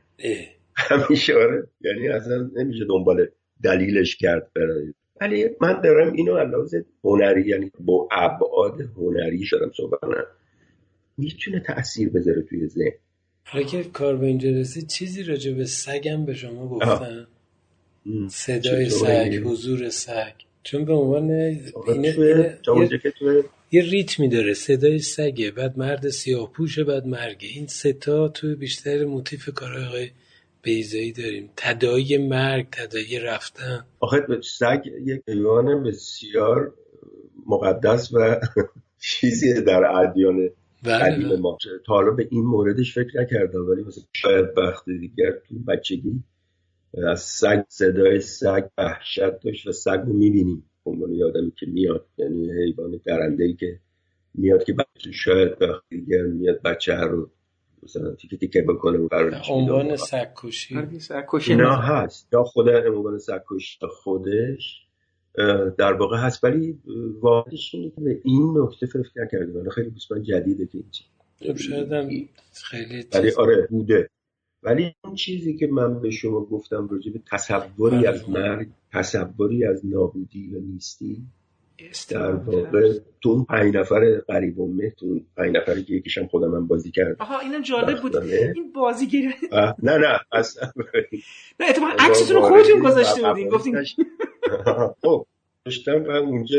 [0.76, 1.68] همیشه آره.
[1.82, 3.28] یعنی اصلا نمیشه دنبال
[3.64, 4.94] دلیلش کرد برای.
[5.22, 10.00] ولی من دارم اینو علاوه هنری یعنی با ابعاد هنری شدم صحبت
[11.18, 12.92] می‌تونه تاثیر بذاره توی ذهن.
[13.44, 17.28] حالا که کار به اینجا رسید چیزی راجع به سگم به شما گفتن
[18.30, 20.34] صدای سگ حضور سگ.
[20.64, 21.32] چون به عنوان
[21.88, 22.58] اینه,
[23.72, 29.06] یه, ریتمی داره صدای سگه بعد مرد سیاه پوشه بعد مرگه این ستا تو بیشتر
[29.06, 30.10] موتیف کارهای
[30.62, 31.50] بیزایی داریم.
[31.58, 33.86] تدایی مرگ تدایی رفتن.
[34.00, 36.74] آخه سگ یک حیوان بسیار
[37.48, 38.40] مقدس و
[39.00, 40.50] چیزی در ادیان
[40.86, 41.40] قدیم بله.
[41.40, 41.58] ما.
[41.86, 46.24] تا حالا به این موردش فکر نکردم ولی مثلا شاید وقت دیگر تو بچگی
[47.08, 50.64] از سگ صدای سگ وحشت داشت و سگ رو می‌بینیم.
[50.86, 53.80] عنوان یادمی که میاد یعنی حیوان درنده ای که
[54.34, 57.30] میاد که بچه شاید وقت دیگر میاد بچه رو
[57.84, 60.28] مثلا تیکه تیکه بکنه و عنوان سگ
[61.28, 62.28] کشی نه هست.
[62.34, 63.42] یا خود عنوان سگ
[64.04, 64.88] خودش
[65.78, 66.80] در واقع هست ولی
[67.22, 73.06] واقعش اینه که به این نکته فکر نکرده ولی خیلی بسیار جدیده که این خیلی
[73.14, 74.10] ولی آره بوده.
[74.64, 78.10] ولی اون چیزی که من به شما گفتم راجع به تصوری بله.
[78.10, 81.26] از مرگ تصوری از نابودی و نیستی
[82.10, 86.48] در واقع تو اون پنج نفر قریب و تو اون پنج نفری که یکیشم خودم
[86.48, 88.18] من بازی کرد آها اینم جالب بود.
[88.18, 89.30] این بازی
[89.84, 90.72] نه نه اصلا.
[91.60, 93.50] نه اتفاقا عکستون رو خودتون گذاشته بودین.
[93.50, 93.78] گفتین
[95.02, 95.26] خب
[95.66, 96.58] داشتم و اونجا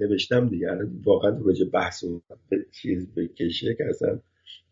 [0.00, 0.68] نوشتم دیگه
[1.04, 2.22] واقعا راجع بحث اون
[2.72, 4.18] چیز بکشه که اصلا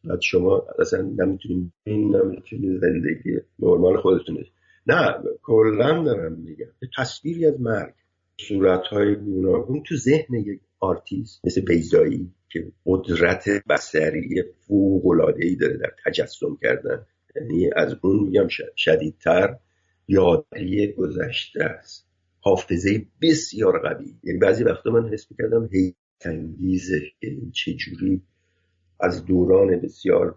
[0.04, 4.44] بعد شما اصلا نمی‌تونیم این نمی‌تونیم زندگی نرمال خودتونه
[4.86, 6.66] نه کلا دارم میگم
[6.98, 7.94] تصویری از مرگ
[8.40, 15.56] صورت های گوناگون تو ذهن یک آرتیست مثل بیضایی که قدرت بصری فوق العاده ای
[15.56, 17.06] داره در تجسم کردن.
[17.36, 19.56] یعنی از اون میگم شدیدتر
[20.08, 22.05] یادی گذشته است.
[22.46, 24.14] حافظه بسیار قوی.
[24.24, 28.22] یعنی بعضی وقتا من حس می‌کردم هی تنگیزه که این چجوری
[29.00, 30.34] از دوران بسیار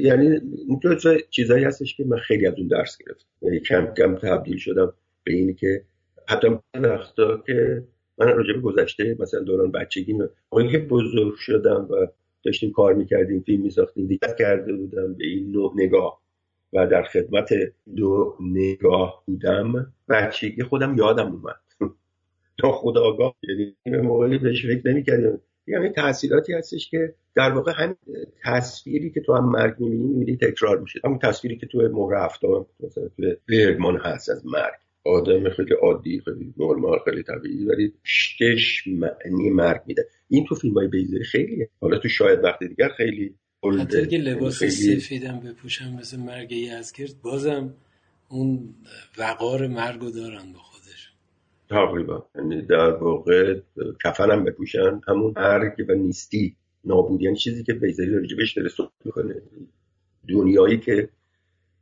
[0.00, 3.26] یعنی اینطور چیزایی هستش که من خیلی از اون درس گرفتم.
[3.42, 4.92] یعنی کم کم تبدیل شدم
[5.24, 5.84] به اینی که
[6.28, 7.84] حتی وقتا که
[8.18, 10.12] من راجع به گذشته مثلا دوران بچگی
[10.52, 12.06] موقعی که بزرگ شدم و
[12.42, 16.22] داشتیم کار می‌کردیم فیلم میساختیم دیگه کرده بودم به این نوع نگاه.
[16.72, 17.48] و در خدمت
[17.96, 21.60] دو نگاه بودم بچگی خودم یادم اومد.
[22.60, 23.34] تا خدا آگاه
[23.86, 25.40] یعنی موقعی بهش فکر نمی‌کردم.
[25.66, 27.96] یعنی تاثیراتی هستش که در واقع همین
[28.44, 31.00] تصویری که تو هم مرگ می‌بینی می‌بینی تکرار میشه.
[31.04, 34.80] همون تصویری که تو مهر هفتم مثلا تو برگمان هست از مرگ.
[35.04, 40.06] آدم خیلی عادی خیلی نرمال خیلی طبیعی ولی شش معنی مرگ میده.
[40.28, 41.68] این تو فیلم های بیزه خیلیه.
[41.80, 43.34] حالا تو شاید وقت دیگر خیلی
[43.80, 45.00] حتی اگه لباس خیلی...
[45.00, 47.74] سفیدم بپوشم مثل مرگ یزگرد بازم
[48.28, 48.74] اون
[49.18, 51.12] وقار مرگو دارن به خودش.
[51.70, 52.26] تقریبا.
[52.34, 53.60] یعنی در واقع
[54.04, 59.34] کفنم بپوشن همون مرگ و نیستی نابودی یعنی چیزی که بیزاری راجبش داره صحبت می‌کنه.
[60.28, 61.08] دنیایی که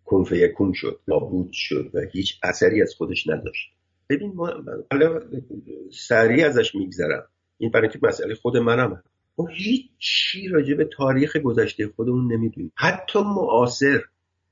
[0.05, 3.73] کنفیکون شد نابود شد و هیچ اثری از خودش نداشت.
[4.09, 4.53] ببین ما
[4.91, 5.21] حالا
[5.93, 7.27] سریع ازش میگذرم.
[7.59, 9.03] این برای که مسئله خود منم
[9.39, 12.73] ما هیچ چی راجع به تاریخ گذشته خودمون نمی‌دونیم.
[12.75, 14.01] حتی معاصر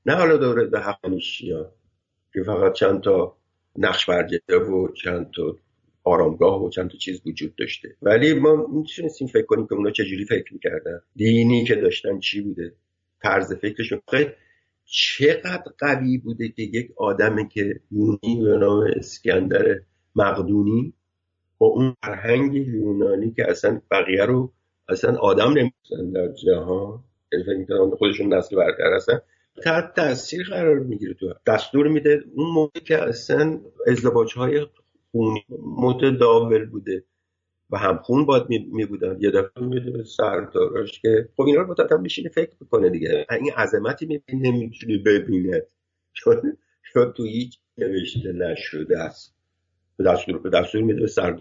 [0.05, 0.81] نه حالا دوره به
[2.33, 3.37] که فقط چند تا
[3.77, 5.55] نقش برجسته و چند تا
[6.03, 7.95] آرامگاه و چند تا چیز وجود داشته.
[8.01, 11.01] ولی ما می‌تونستیم فکر کنیم که اونا چجوری فکر می‌کردن.
[11.15, 12.73] دینی که داشتن چی بوده؟
[13.21, 14.01] طرز فکرشون.
[14.11, 14.29] خیلی
[14.85, 19.79] چقدر قوی بوده که یک آدمی که یونی به نام اسکندر
[20.15, 20.93] مقدونی
[21.57, 24.53] با اون فرهنگ یونانی که اصلا بقیه رو
[24.89, 29.21] اصلا آدم نمیشن در جهان یعنی فکر خودشون نسل برتر هستن
[29.63, 34.67] تحت تاثیر قرار می‌گیره تو دستور میده اون موقع که اصلا ازدواج های
[35.11, 35.45] خونی
[35.77, 37.03] متداول بوده
[37.69, 39.17] و همخون باید می بودن.
[39.19, 43.25] یه دفعه میده سرداراش که خب اینا رو هم میشینه فکر بکنه دیگه.
[43.31, 45.63] این عظمتی می‌بینه نمی‌تونی ببینه
[46.13, 46.55] چون
[46.93, 49.36] تو هیچ نوشته نشده است.
[49.97, 51.39] به دستور به دستور میده به سر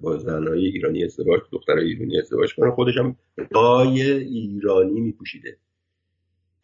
[0.00, 2.70] با زنهای ایرانی ازدواج دخترای ایرانی ازدواج کنه.
[2.70, 3.16] خودش هم
[3.50, 5.56] دای ایرانی میپوشیده.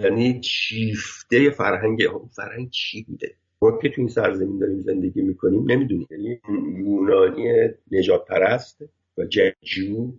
[0.01, 2.03] یعنی چیفته فرهنگ
[2.37, 6.07] فرهنگ چی بوده؟ ما که تو این سرزمین داریم زندگی می‌کنیم نمی‌دونیم.
[6.11, 6.41] یعنی
[6.79, 8.83] یونانی نجات پرست
[9.19, 10.13] و جنگجو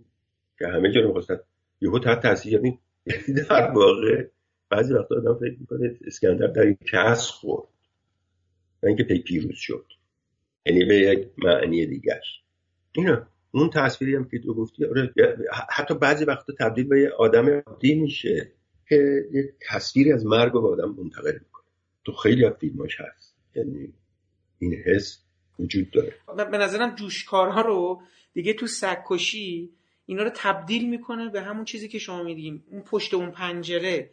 [0.58, 1.38] که همه جا می‌خواستن.
[1.80, 2.78] یهو تحت تاثیر یعنی
[3.48, 4.26] در واقع
[4.70, 7.68] بعضی وقتا آدم فکر می‌کنه اسکندر در این کس خورد.
[8.82, 9.86] و اینکه پی پیروز شد.
[10.66, 12.42] یعنی به یک معنی دیگرش
[12.92, 15.14] اینا اون تصویری هم که تو گفتی آره
[15.70, 18.52] حتی بعضی وقتا تبدیل به یه آدم عادی میشه
[18.88, 21.64] که یک تصویری از مرگ به آدم منتقل می‌کنه.
[22.04, 23.36] تو خیلی از فیلماش هست.
[23.56, 23.92] یعنی
[24.58, 25.18] این حس
[25.58, 26.14] وجود داره.
[26.50, 29.70] به نظرم جوشکارها رو دیگه تو سگکشی
[30.06, 34.10] اینا رو تبدیل می‌کنه به همون چیزی که شما میدیم اون پشت اون پنجره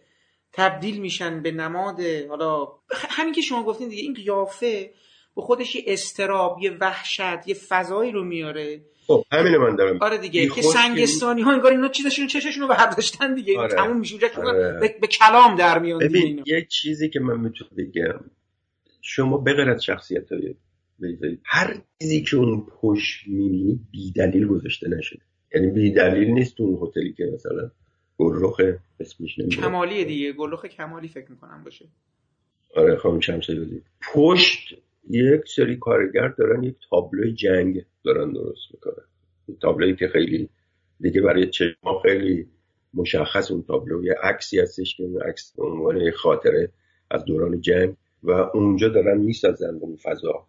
[0.53, 4.91] تبدیل میشن به نماد حالا همین که شما گفتین دیگه این قیافه
[5.35, 8.81] به خودش یه استراب یه وحشت یه فضایی رو میاره.
[9.07, 9.97] خب همین من دارم.
[10.01, 13.59] آره دیگه که سنگستانی ها انگار اینا چیزشون چششون رو برداشتن دیگه.
[13.59, 13.75] آره.
[13.75, 14.79] تموم میشه آره.
[14.79, 18.19] به،, به کلام در میاد ببین یه چیزی که من می‌تونم بگم.
[19.01, 20.55] شما بغیر از شخصیت های
[21.43, 25.21] هر چیزی که اون پشت می‌بینی بی دلیل گذاشته نشده.
[25.55, 27.71] یعنی بی دلیل نیست اون هتلی که مثلا
[28.17, 28.61] گلرخ
[28.99, 30.33] اسمش نمیده کمالی دیگه.
[30.33, 31.85] گلرخ کمالی فکر می‌کنم باشه.
[32.75, 33.81] آره خانم شمسایی
[34.13, 34.75] پشت
[35.09, 39.05] یک سری کارگر دارن یک تابلوی جنگ دارن درست می‌کنن.
[39.61, 40.49] تابلوی که خیلی
[40.99, 42.47] دیگه برای چشما خیلی
[42.93, 46.71] مشخص اون تابلو یه عکسی هستش که اون عکس عنوان خاطره
[47.11, 50.47] از دوران جنگ و اونجا دارن می‌سازن اون فضا.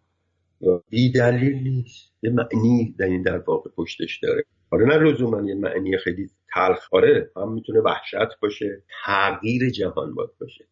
[0.63, 2.13] و بی دلیل نیست.
[2.23, 4.45] یه معنی در این در واقع پشتش داره.
[4.71, 6.95] آره نه لزوما یه معنی خیلی تلخ.
[6.95, 10.65] آره هم می‌تونه وحشت باشه تغییر جهان باید باشه.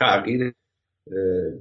[0.00, 0.54] تغییر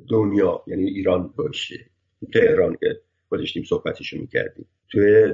[0.09, 1.85] دنیا یعنی ایران باشه
[2.33, 4.65] تهران که با داشتیم صحبتشو می‌کردیم.
[4.91, 5.33] توی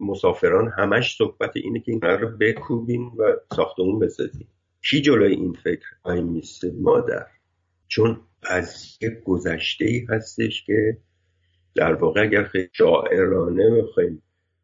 [0.00, 4.48] مسافران همش صحبت اینه که این رو بکوبیم و ساختمون بسازیم.
[4.82, 7.26] کی جلوی این فکر این میسته مادر.
[7.88, 10.98] چون از یک گذشته ای هستش که
[11.74, 14.22] در واقع اگر خیلی شاعرانه بخوایم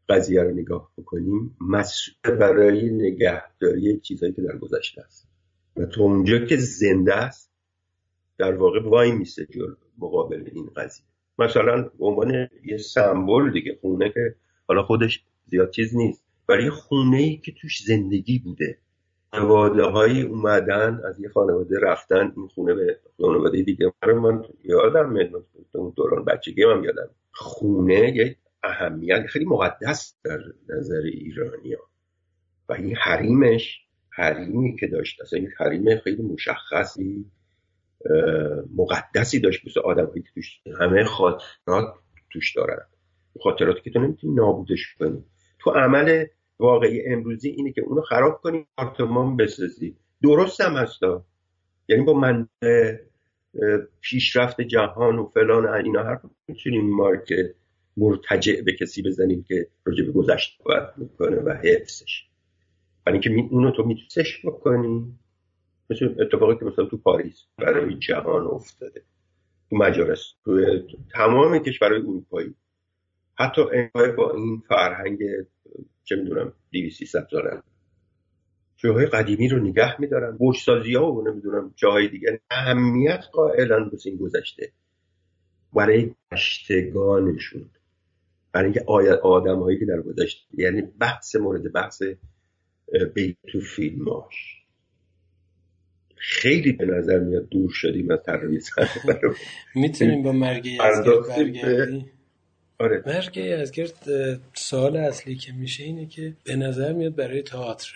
[0.09, 5.28] قضیه رو نگاه بکنیم مسئول برای نگهداری چیزهایی که در گذشته است.
[5.76, 7.54] و تو اونجا که زنده است
[8.38, 11.07] در واقع وای میسته جلو مقابل این قضیه.
[11.38, 14.35] مثلا به عنوان یه سمبل دیگه خونه که
[14.68, 18.79] حالا خودش زیاد چیز نیست برای خونه ای که توش زندگی بوده.
[19.31, 25.31] خانواده های اومدن از یه خانواده رفتن این خونه به خانواده دیگه من یادم میاد
[25.97, 27.11] دوران بچگی هم یادم.
[27.33, 31.83] خونه یک اهمیت خیلی مقدس در نظر ایرانی ها.
[32.68, 37.25] و این حریمش حریمی که داشت اصلا این حریم خیلی مشخصی
[38.77, 41.95] مقدسی داشت مثل آدم که توش همه خاطرات
[42.31, 42.87] توش دارن.
[43.43, 45.25] خاطراتی که تو نمی‌تونی نابودش کنی.
[45.59, 46.25] تو عمل
[46.59, 49.97] واقعی امروزی اینه که اونو خراب کنی آرتمان بسازی.
[50.23, 51.25] درست هم هستا
[51.88, 52.49] یعنی با من
[54.01, 57.33] پیشرفت جهان و فلان اینا هر می‌تونیم مارک
[57.97, 62.27] مرتجع به کسی بزنیم که راجع به گذشته باید می‌کنه و حفظش.
[63.05, 65.19] برای اینکه اونو تو میتونیش بکنی.
[65.90, 69.02] مثل اتفاقی که مثلا تو پاریس برای جهان افتاده
[69.71, 70.81] تو مجارس تو
[71.13, 72.54] تمام کشورهای اروپایی.
[73.38, 75.19] حتی انگاه با این فرهنگ
[76.04, 77.63] چه می‌دونم 200 ساله
[78.77, 80.37] جاهای قدیمی رو نگه میدارن.
[80.37, 84.73] بوشسازی ها و نمی‌دونم جاهای دیگر اهمیت قائلن بس این گذشته.
[85.75, 87.71] برای گشتگانشون.
[88.52, 88.85] برای اینکه
[89.23, 92.02] آدم هایی که در گذشته یعنی بحث مورد بحث
[93.15, 94.63] بیت تو فیلماش
[96.27, 98.60] خیلی به نظر میاد دور شدیم از طراحی
[99.75, 102.04] می‌تونیم با مرگ یزگرد
[102.79, 103.02] آره.
[103.06, 103.94] مرگ یزگرد
[104.54, 107.90] سوال اصلی که میشه اینه که به نظر میاد برای تئاتر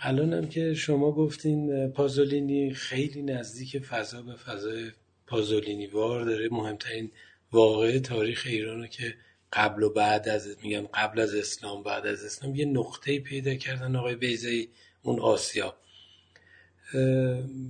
[0.00, 4.90] الان هم که شما گفتین پازولینی خیلی نزدیک فضا به فضای
[5.26, 6.48] پازولینی وار داره.
[6.52, 7.10] مهمترین
[7.52, 9.14] واقع تاریخ ایرانو که
[9.52, 13.96] قبل و بعد از میگم قبل از اسلام بعد از اسلام یه نقطه پیدا کردن
[13.96, 14.68] آقای بیزایی
[15.02, 15.76] اون آسیا.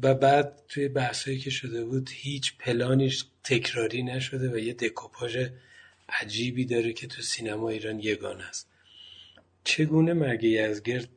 [0.02, 5.46] و بعد توی بحثایی که شده بود هیچ پلانیش تکراری نشده و یه دکوپاژ
[6.08, 8.68] عجیبی داره که تو سینما ایران یگان است
[9.64, 11.08] چگونه مرگ یزگرد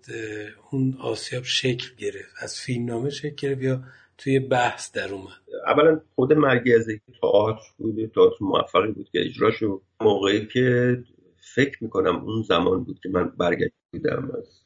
[0.71, 3.83] اون آسیاب شکل گرفت؟ از فیلمنامه شکل گرفت یا
[4.17, 9.51] توی بحث در اومد؟ اولا خود مرگ یزگرد تئاتر بود تئاتر موفقی بود که اجرا
[9.51, 10.97] شد موقعی که
[11.37, 14.61] فکر می‌کنم اون زمان بود که من برگشت بودم از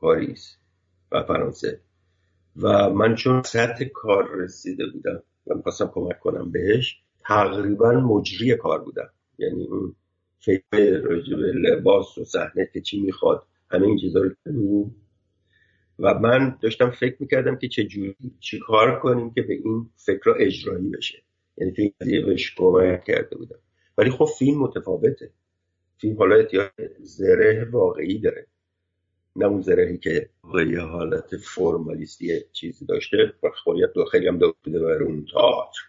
[0.00, 0.56] پاریس
[1.12, 1.80] و فرانسه.
[2.62, 8.84] و من چون سطح کار رسیده بودم و می‌خواستم کمک کنم بهش تقریبا مجری کار
[8.84, 9.10] بودم.
[9.38, 9.94] یعنی اون
[10.38, 14.90] فکر راجع لباس و صحنه که چی می‌خواد همه این چیزا رو
[15.98, 20.34] و من داشتم فکر می‌کردم که چه جوری چی کار کنیم که به این فکر
[20.38, 21.22] اجرایی بشه.
[21.56, 23.58] یعنی تو این بهش کمک کرده بودم.
[23.98, 25.30] ولی خب فیلم متفاوته.
[25.98, 28.46] فیلم حالا احتیاج زره واقعی داره.
[29.38, 30.28] نه اون زرهی که
[30.70, 35.80] یه حالت فرمالیستی چیزی داشته و خب خیلی هم داشته برای اون تئاتر.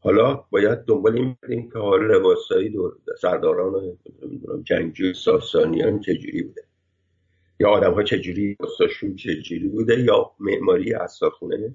[0.00, 3.98] حالا باید دنبال این بریم که حال لباسایی دور سرداران
[4.64, 6.64] جنگجوی ساسانیان چجوری بوده.
[7.60, 11.74] یا آدم ها چجوری لباساشون چجوری بوده یا معماری استاخونه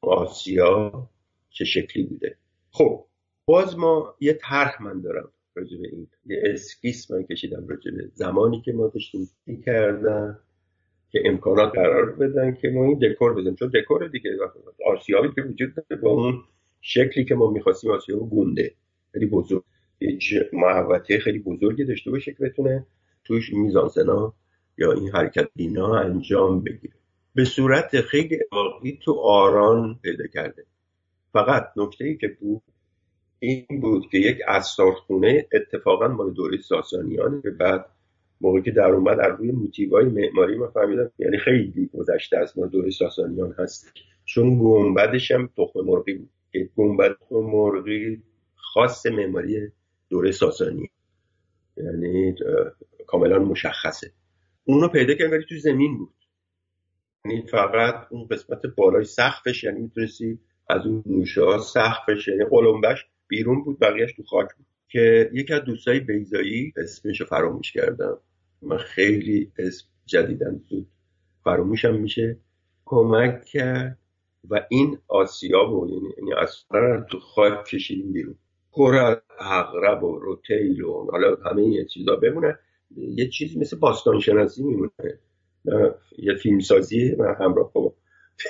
[0.00, 1.08] آسیا
[1.50, 2.36] چه شکلی بوده.
[2.70, 3.04] خب
[3.44, 5.32] باز ما یه طرح من دارم.
[5.54, 9.28] راجع به این یه اسکیس من کشیدم راجع به زمانی که ما داشتیم
[9.66, 10.38] کردن
[11.10, 13.54] که امکانات قرار بدن که ما این دکور بدیم.
[13.54, 14.30] چون دکور دیگه
[14.86, 16.42] آسیابی که وجود داره با اون
[16.80, 18.74] شکلی که ما می‌خواستیم آسیا گونده.
[19.12, 19.62] خیلی بزرگ.
[20.52, 22.86] محوطه خیلی بزرگی داشته باشه که بتونه
[23.24, 24.34] توش میزانسنا
[24.78, 26.94] یا این حرکت بینا انجام بگیره.
[27.34, 30.64] به صورت خیلی واقعی تو آران پیدا کرده.
[31.32, 32.62] فقط نکته ای که بود
[33.42, 37.40] این بود که یک استارخونه اتفاقا مال دوره ساسانیانه.
[37.40, 37.86] بعد
[38.40, 42.66] موقعی که در اومد از روی موتیوهای معماری ما فهمیدم یعنی خیلی گذشته از ما
[42.66, 43.92] دوره ساسانیان هست.
[44.24, 46.30] چون گنبدش هم تخم مرغی بود.
[46.52, 48.22] که گنبد مرغی
[48.54, 49.68] خاص معماری
[50.10, 50.90] دوره ساسانی
[51.76, 52.34] یعنی
[53.06, 54.12] کاملا مشخصه.
[54.64, 56.14] اونو پیدا کردن ولی تو زمین بود.
[57.24, 60.38] یعنی فقط اون قسمت بالای سقفش یعنی می‌تونستی
[60.70, 64.66] از اون نوشه ها سقفش یعنی قلمبش بیرون بود بقیهش تو خاک بود.
[64.88, 68.18] که یکی از دوستای بیزایی اسمش فراموش کردم.
[68.62, 70.86] من خیلی اسم جدیدن زود
[71.44, 72.36] فراموشم میشه.
[72.84, 73.98] کمک کرد
[74.50, 78.34] و این آسیاب و یعنی, یعنی اصلا تو خاک کشیدیم بیرون.
[78.72, 82.58] پر اغرب و روتیل و حالا همه این چیزا بمونه.
[82.96, 84.90] یه چیزی مثل باستان شناسی میمونه
[86.18, 87.94] یه فیلمسازی و همراه با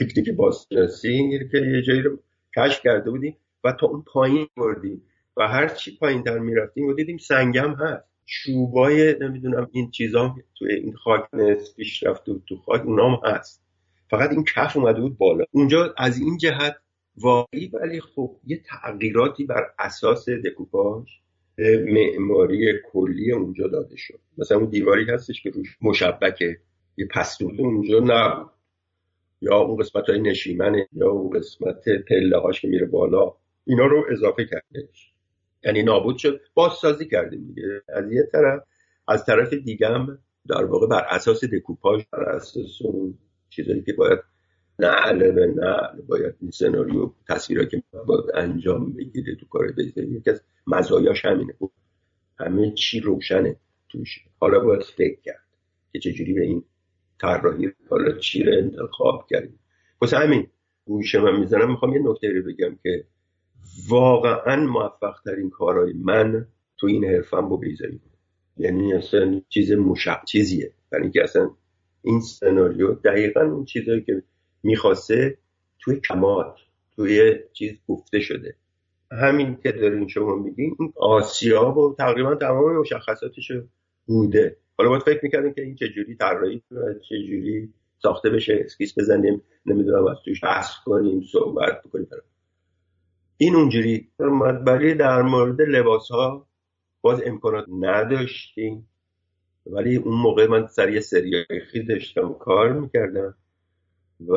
[0.00, 2.18] تکنیک باستانشناسی که یه جایی رو
[2.56, 3.36] کشف کرده بودیم.
[3.64, 5.02] و تا اون پایین بردیم
[5.36, 8.04] و هر چی پایین تر می‌رفتیم و دیدیم سنگم هست.
[8.24, 11.24] چوبای نمی‌دونم این چیزا توی این خاک
[11.76, 13.62] پیش رفته تو خاک اونام هست.
[14.10, 15.44] فقط این کف اومده بود بالا.
[15.50, 16.76] اونجا از این جهت
[17.16, 21.08] واقعی ولی خب یه تغییراتی بر اساس دکوپاژ
[21.86, 24.18] معماری کلی اونجا داده شد.
[24.38, 26.58] مثلا اون دیواری هستش که روش مشبکه
[26.96, 28.44] یه پستون اونجا نه
[29.40, 33.34] یا اون قسمت های نشیمنه یا اون قسمت پله هاش که میره بالا.
[33.64, 35.12] اینا رو اضافه کردش
[35.64, 36.40] یعنی نابود شد.
[36.54, 37.82] بازسازی کردیم دیگه.
[37.88, 38.62] از یه طرف
[39.08, 43.18] از طرف دیگه هم در واقع بر اساس دکوپاژ بر اساس اون
[43.50, 44.18] چیزایی که باید
[44.78, 50.30] نعل به نعل باید این سناریو تصویرها که باید انجام بگیره تو کار بیزایی یکی
[50.30, 51.52] از مزایاش همینه.
[51.58, 51.72] بود
[52.38, 53.56] همه چی روشنه
[53.88, 54.24] توش.
[54.40, 55.44] حالا باید فکر کرد
[55.92, 56.64] که چجوری به این
[57.20, 59.58] طراحی حالا چی رو انتخاب کردیم.
[60.00, 60.46] پس همین
[60.84, 61.70] گوشه من می‌زنم.
[61.70, 63.04] می‌خوام یه نکته رو بگم که
[63.88, 66.46] واقعا موفق ترین کارهای من
[66.76, 68.00] تو این حرفم با بیزایی
[68.56, 70.72] یعنی اصلا چیز مشق چیزیه.
[70.90, 71.50] برای اینکه اصلا
[72.02, 74.22] این سناریو دقیقا اون چیزهایی که
[74.62, 75.38] می‌خواسته
[75.78, 76.54] توی کمال
[76.96, 78.54] توی چیز گفته شده.
[79.12, 83.52] همین که دارین شما میگین آسیا و تقریبا تمام مشخصاتش
[84.06, 84.56] بوده.
[84.78, 86.62] حالا باید فکر می‌کردیم که این چجوری طراحی
[87.08, 87.68] چجوری
[88.02, 92.06] ساخته بشه اسکیس بزنیم نمی‌دونم از توش بحث کنیم صحبت بکنیم.
[93.43, 94.09] این اونجوری.
[94.66, 96.47] برای در مورد لباس ها
[97.01, 98.88] باز امکانات نداشتیم.
[99.66, 103.34] ولی اون موقع من سر یه سریاخی داشتم کار می‌کردم
[104.28, 104.36] و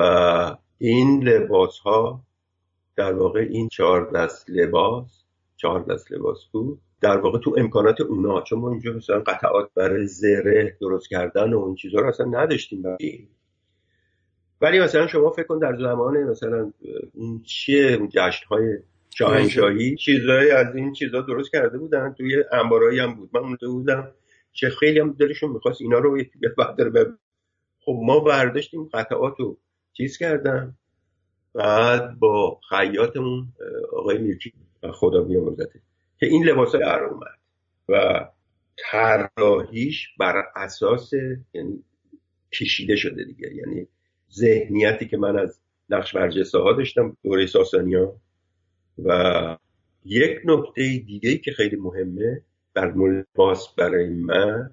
[0.78, 2.24] این لباس ها
[2.96, 5.24] در واقع این چهار دست لباس
[5.56, 8.42] چهار دست لباس بود در واقع تو امکانات اونا.
[8.42, 12.82] چون ما اینجا مثلا قطعات برای زره درست کردن و اون چیزها رو اصلا نداشتیم
[12.82, 13.28] برای
[14.62, 16.72] ولی مثلا شما فکر کن در زمان مثلا
[17.14, 18.78] اون چیه؟ جشن های
[19.18, 22.14] شاهنشاهی چیزهایی از این چیزها درست کرده بودن.
[22.18, 23.30] توی انبارایی هم بود.
[23.34, 24.12] من اونجا بودم.
[24.52, 27.20] چه خیلی هم دلشون می‌خواست اینا رو یکی بیاد
[27.80, 29.58] خب ما برداشتیم قطعات رو
[29.94, 30.78] چیز کردم
[31.54, 33.48] بعد با خیاطمون
[33.94, 34.54] آقای میرکی
[34.94, 35.80] خدا بیامرزته
[36.20, 37.38] که این لباس در اومد.
[37.90, 38.26] و
[38.78, 41.14] طراحیش بر اساس
[41.54, 41.84] یعنی
[42.52, 43.56] کشیده شده دیگه.
[43.56, 43.88] یعنی
[44.32, 45.60] ذهنیتی که من از
[45.90, 48.16] نقش برجسته ها داشتم دوره ساسانیا
[49.04, 49.58] و
[50.06, 52.42] یک نکته دیگه که خیلی مهمه
[52.74, 54.72] در مورد باس برای من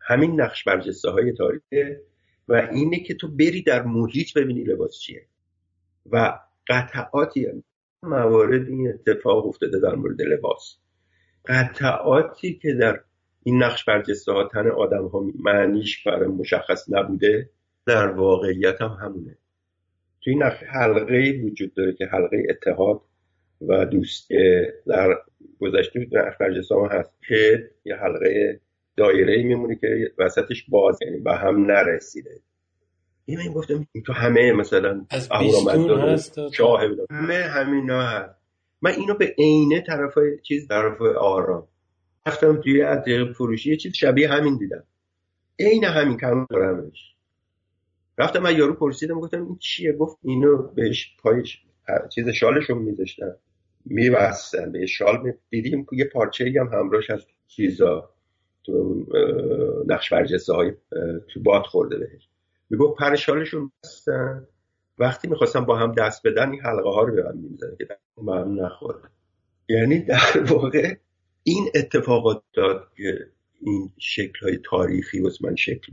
[0.00, 2.02] همین نقش برجسته های تاریخه
[2.48, 5.26] و اینه که تو بری در محیط ببینی لباس چیه.
[6.10, 6.38] و
[6.68, 7.46] قطعاتی
[8.02, 10.76] موارد این اتفاق افتاده در مورد لباس.
[11.46, 13.00] قطعاتی که در
[13.42, 17.50] این نقش برجسته ها تن آدم ها معنیش برای مشخص نبوده
[17.86, 19.38] در واقعیت هم همونه.
[20.20, 23.00] توی این حلقه وجود داره که حلقه اتحاد
[23.68, 24.28] و دوست
[24.86, 25.18] در
[25.60, 28.60] گذشته نقش برجسته ها هست که یه حلقه
[28.96, 32.40] دایره میمونه که وسطش باز یعنی به هم نرسیده.
[33.24, 36.80] این من گفتم این تو همه مثلا از هست شاه
[37.10, 38.40] همه همینا هست.
[38.82, 41.68] من اینو به عینه طرف چیز طرف آرام.
[42.26, 44.84] رفتم توی عدیق فروشی یه چیز شبیه همین دیدم.
[45.58, 47.14] عین همین کم دارمش.
[48.18, 51.62] رفتم من یارو پرسیدم گفتم این چیه؟ گفت اینو بهش پایش
[52.14, 53.36] چیز شالشون میذاشتن.
[53.84, 55.32] میبستن به شال.
[55.50, 58.10] دیدیم یه پارچه هم همراهش از چیزا
[58.64, 59.06] تو
[59.86, 60.72] نقش برجسته های
[61.28, 62.28] تو باد خورده بهش.
[62.70, 64.46] می‌گفت پر شالشون بستن.
[64.98, 67.86] وقتی می‌خواستم با هم دست بدن این حلقه ها رو به هم می‌زنه که
[68.18, 69.10] هم نخورد.
[69.68, 70.94] یعنی در واقع
[71.42, 73.18] این اتفاقات داد که
[73.60, 75.92] این شکل های تاریخی واسه من شکل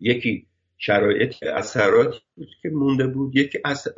[0.00, 0.46] یکی
[0.78, 3.88] شرایط اثرات بود که مونده بود یکی از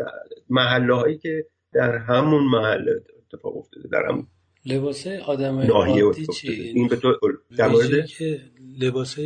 [0.50, 3.02] محله هایی که در همون محله
[3.34, 4.26] اتفاق افتاده در همون
[4.66, 7.18] لباس آدم عادی چی؟ این به تو
[7.56, 8.40] در مورد که
[8.80, 9.16] لباس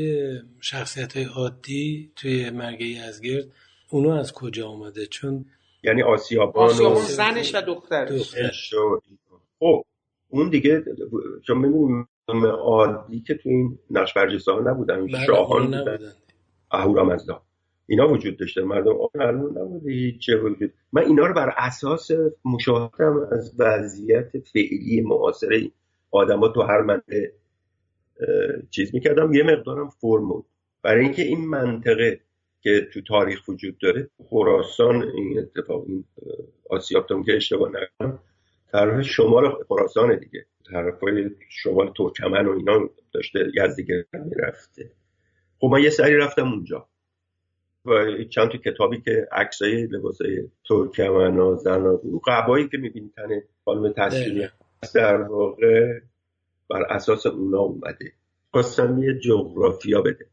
[0.61, 3.45] شخصیت های عادی توی مرگه ازگرد
[3.91, 5.45] اونو از کجا آمده چون
[5.83, 8.75] یعنی آسیابان, آسیابان و زنش و دخترش
[9.59, 9.85] خب
[10.29, 10.85] اون دیگه
[11.47, 12.09] چون می‌بینیم
[12.47, 16.13] عادی که تو این نقش برجسته ها نبودن بله، شاهان بودن.
[16.71, 17.43] اهورامزدا
[17.87, 18.62] اینا وجود داشته.
[18.62, 20.72] مردم قانون نبوده هیچ وجود.
[20.93, 22.11] من اینا رو بر اساس
[22.45, 25.70] مشاهدم از وضعیت فعلی معاصره
[26.11, 27.32] آدما تو هر منطقه
[28.70, 29.35] چیز می‌کردم.
[29.35, 30.45] یه مقدارم فرم بود.
[30.82, 32.20] برای اینکه این منطقه
[32.61, 36.05] که تو تاریخ وجود داره خراسان این اتفاق این
[36.70, 38.18] آسیاب که اشتباه نکنم
[38.72, 40.47] طرف شمال خراسان دیگه.
[40.70, 40.95] طرف
[41.49, 44.91] شمال ترکمن و اینا داشته یزدیگه می‌رفته.
[45.59, 46.89] خب من یه سری رفتم اونجا.
[47.87, 51.57] و چند تا کتابی که عکسای لباسای ترکمن و
[52.26, 54.49] قبایی که می‌بینی تنه خانم تصویری
[54.95, 56.01] در واقع
[56.70, 58.12] بر اساس اونا اومده.
[58.51, 60.26] خواستم یه جغرافیا بده.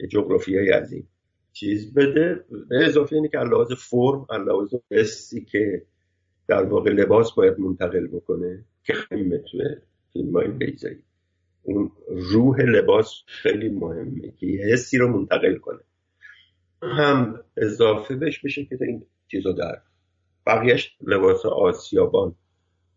[0.00, 1.06] یه جغرافیایی از این
[1.52, 2.44] چیز بده.
[2.68, 5.82] به اضافه اینه که لحاظ فرم لحاظ قصی که
[6.48, 9.60] در واقع لباس باید منتقل بکنه که خیلی توی
[10.12, 11.02] فیلم های بیزایی
[11.62, 15.80] اون روح لباس خیلی مهمه که یه حسی رو منتقل کنه.
[16.82, 19.80] هم اضافه بهش بشه که این چیزا در
[20.46, 22.34] بقیهش لباس آسیابان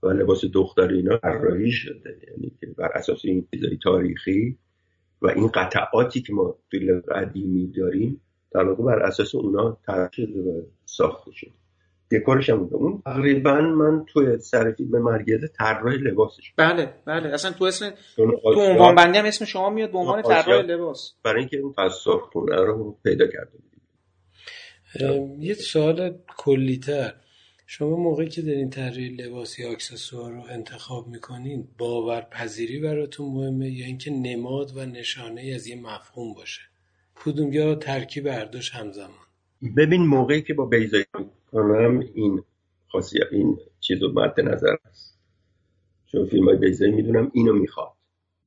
[0.04, 2.18] و لباس دختر اینا طراحی شده.
[2.28, 4.58] یعنی که بر اساس این چیزای تاریخی
[5.22, 8.22] و این قطعاتی که ما فیلم قدیمی داریم
[8.52, 11.52] در واقع بر اساس اونا طراحی شده و ساخته شده.
[12.12, 17.30] دکورش هم اون تقریبا من توی سر فیلم مرگزه طراح لباسش بله بله.
[17.30, 21.14] اصلا تو اسم تو عنوان بندی هم اسم شما میاد به عنوان طراح لباس.
[21.24, 21.74] برای اینکه اون
[22.32, 23.52] خونه رو پیدا کرده
[25.40, 27.14] یه سوال کلیتر.
[27.68, 33.86] شما موقعی که دارین طراحی لباس یا اکسسوار رو انتخاب می‌کنین باورپذیری براتون مهمه یا
[33.86, 36.62] اینکه نماد و نشانه از یه مفهوم باشه؟
[37.16, 39.10] کدوم؟ یا ترکیب برداشت همزمان؟
[39.78, 41.06] ببین موقعی که با بیزایی
[41.52, 42.44] کنم این
[42.88, 45.20] خاصی این چیز رو مد نظر است.
[46.12, 47.94] چون فیلم های بیزایی می‌دونم اینو می‌خواد.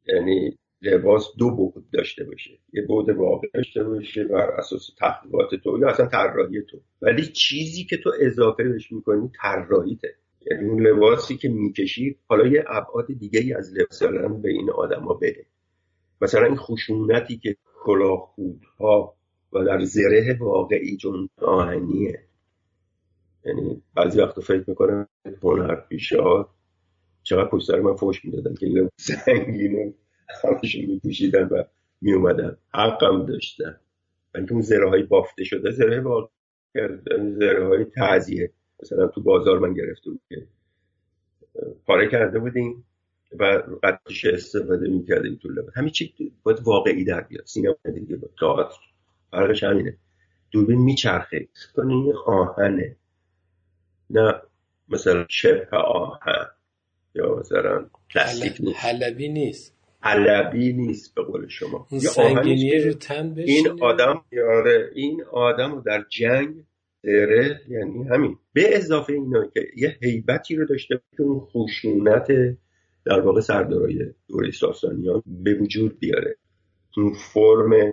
[0.08, 2.50] یعنی لباس دو بعد داشته باشه.
[2.72, 6.80] یه بعد واقع داشته باشه بر اساس تحقیقات تو یا اصلا طراحی تو.
[7.02, 10.14] ولی چیزی که تو اضافه بهش می‌کنی طراحیته.
[10.50, 14.02] یعنی اون لباسی که می‌کشی حالا یه ابعاد دیگه ای از لباس
[14.42, 15.46] به این آدما بده.
[16.20, 18.34] مثلا این خشونتی که کلاه
[18.78, 19.14] ها
[19.52, 22.22] و در زره واقعی چون آهنیه.
[23.44, 25.08] یعنی بعضی وقتا فکر می‌کنم
[25.42, 26.48] هنر پیشا
[27.22, 29.94] چقدر پشت من فوش می‌دادن که این سنگین
[30.44, 31.62] همشون میپوشیدن و
[32.00, 33.80] میومدن حقم داشتن.
[34.34, 36.28] ولی اون زره های بافته شده زره واقع
[37.38, 38.52] زره های تعذیه.
[38.82, 40.46] مثلا تو بازار من گرفته بود که
[41.86, 42.84] پاره کرده بودیم
[43.38, 45.76] و قدش استفاده می‌کردیم تو لباس.
[45.76, 47.44] همین چی باید واقعی در بیاد.
[47.46, 48.78] سینما دیگه با تئاتر.
[49.30, 49.96] فرقش همینه.
[50.50, 51.48] دوربین میچرخه.
[51.76, 52.96] کنی آهنه.
[54.10, 54.34] نه
[54.88, 56.46] مثلا شبه آهن.
[57.14, 58.84] یا مثلا پلاستیک نیست.
[58.84, 59.75] حلبی نیست.
[60.06, 61.86] حلبی نیست به قول شما.
[61.90, 66.64] این سنگینی رو تن این آدم یاره این آدم رو در جنگ
[67.04, 68.38] دره یعنی همین.
[68.52, 72.28] به اضافه اینا که یه حیبتی رو داشته که اون خشونت
[73.04, 76.36] در واقع سردارای دوره ساسانیان به وجود بیاره.
[76.96, 77.92] اون فرم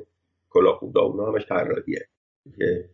[0.49, 2.07] کلاخودا اونا همش طراحیه
[2.57, 2.89] که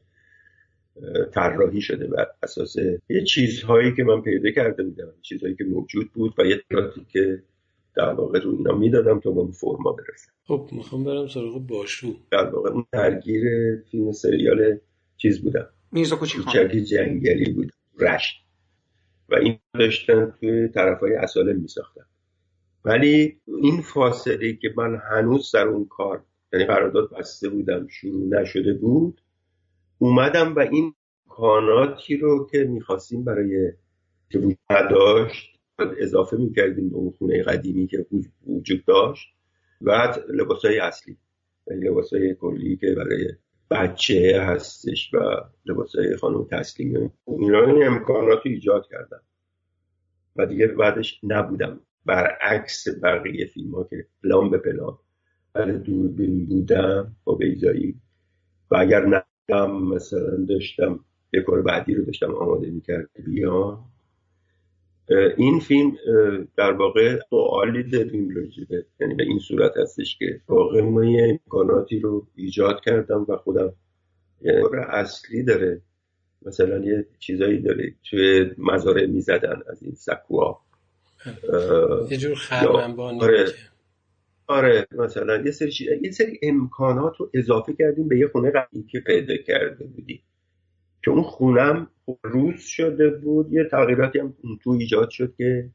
[1.33, 2.75] طراحی شده بر اساس
[3.09, 6.61] یه چیزهایی که من پیدا کرده بودم چیزهایی که موجود بود و یه
[7.07, 7.43] که
[7.95, 10.31] در واقع رو اینا می‌دادم تا به اون فرما برسم.
[10.43, 12.15] خب می‌خوام برم سراغ باشو.
[12.31, 13.43] در واقع اون درگیر
[13.91, 14.77] فیلم سریال
[15.17, 15.67] چیز بودم.
[15.91, 16.45] میرزا کوچیک
[16.89, 17.71] جنگلی بود.
[17.99, 18.45] رشت.
[19.29, 22.05] و این داشتن توی طرف های اصاله میساختن.
[22.85, 26.23] ولی این فاصله که من هنوز در اون کار
[26.53, 29.21] یعنی قرارداد بسته بودم شروع نشده بود
[29.97, 30.93] اومدم و این
[31.29, 33.71] کاناتی رو که می‌خواستیم برای
[34.29, 35.58] که وجود نداشت
[35.97, 38.05] اضافه می‌کردیم به اون خونه قدیمی که
[38.47, 39.27] وجود داشت.
[39.81, 41.17] و لباس های اصلی.
[41.67, 43.27] یعنی لباس های کلی که برای
[43.71, 45.19] بچه هستش و
[45.65, 49.21] لباس های خانم تسلیمی اینا این امکانات رو ایجاد کردم
[50.35, 51.79] و دیگه بعدش نبودم.
[52.05, 54.97] برعکس بقیه فیلم ها که پلان به پلان.
[55.53, 57.95] برای دوربین بودم با بیزایی
[58.71, 63.85] و اگر نبودم مثلا داشتم دکور بعدی رو داشتم آماده می‌کرد بیام.
[65.37, 65.97] این فیلم
[66.57, 71.99] در واقع سوالی داریم راجبه یعنی به این صورت هستش که واقع ما یه امکاناتی
[71.99, 73.73] رو ایجاد کردم و خودم
[74.41, 75.81] یه اصلی داره.
[76.45, 80.61] مثلا یه چیزایی داره توی مزارع می‌زدن از این سکوها.
[82.11, 83.45] یه جور خرمنبانی آره.
[84.47, 88.99] آره مثلا یه سری, یه سری امکانات رو اضافه کردیم به یه خونه قدیمی که
[88.99, 90.21] پیدا کرده بودیم.
[91.03, 91.87] که اون خونم
[92.23, 94.33] روز شده بود یه تغییراتی هم
[94.63, 95.69] تو ایجاد شد که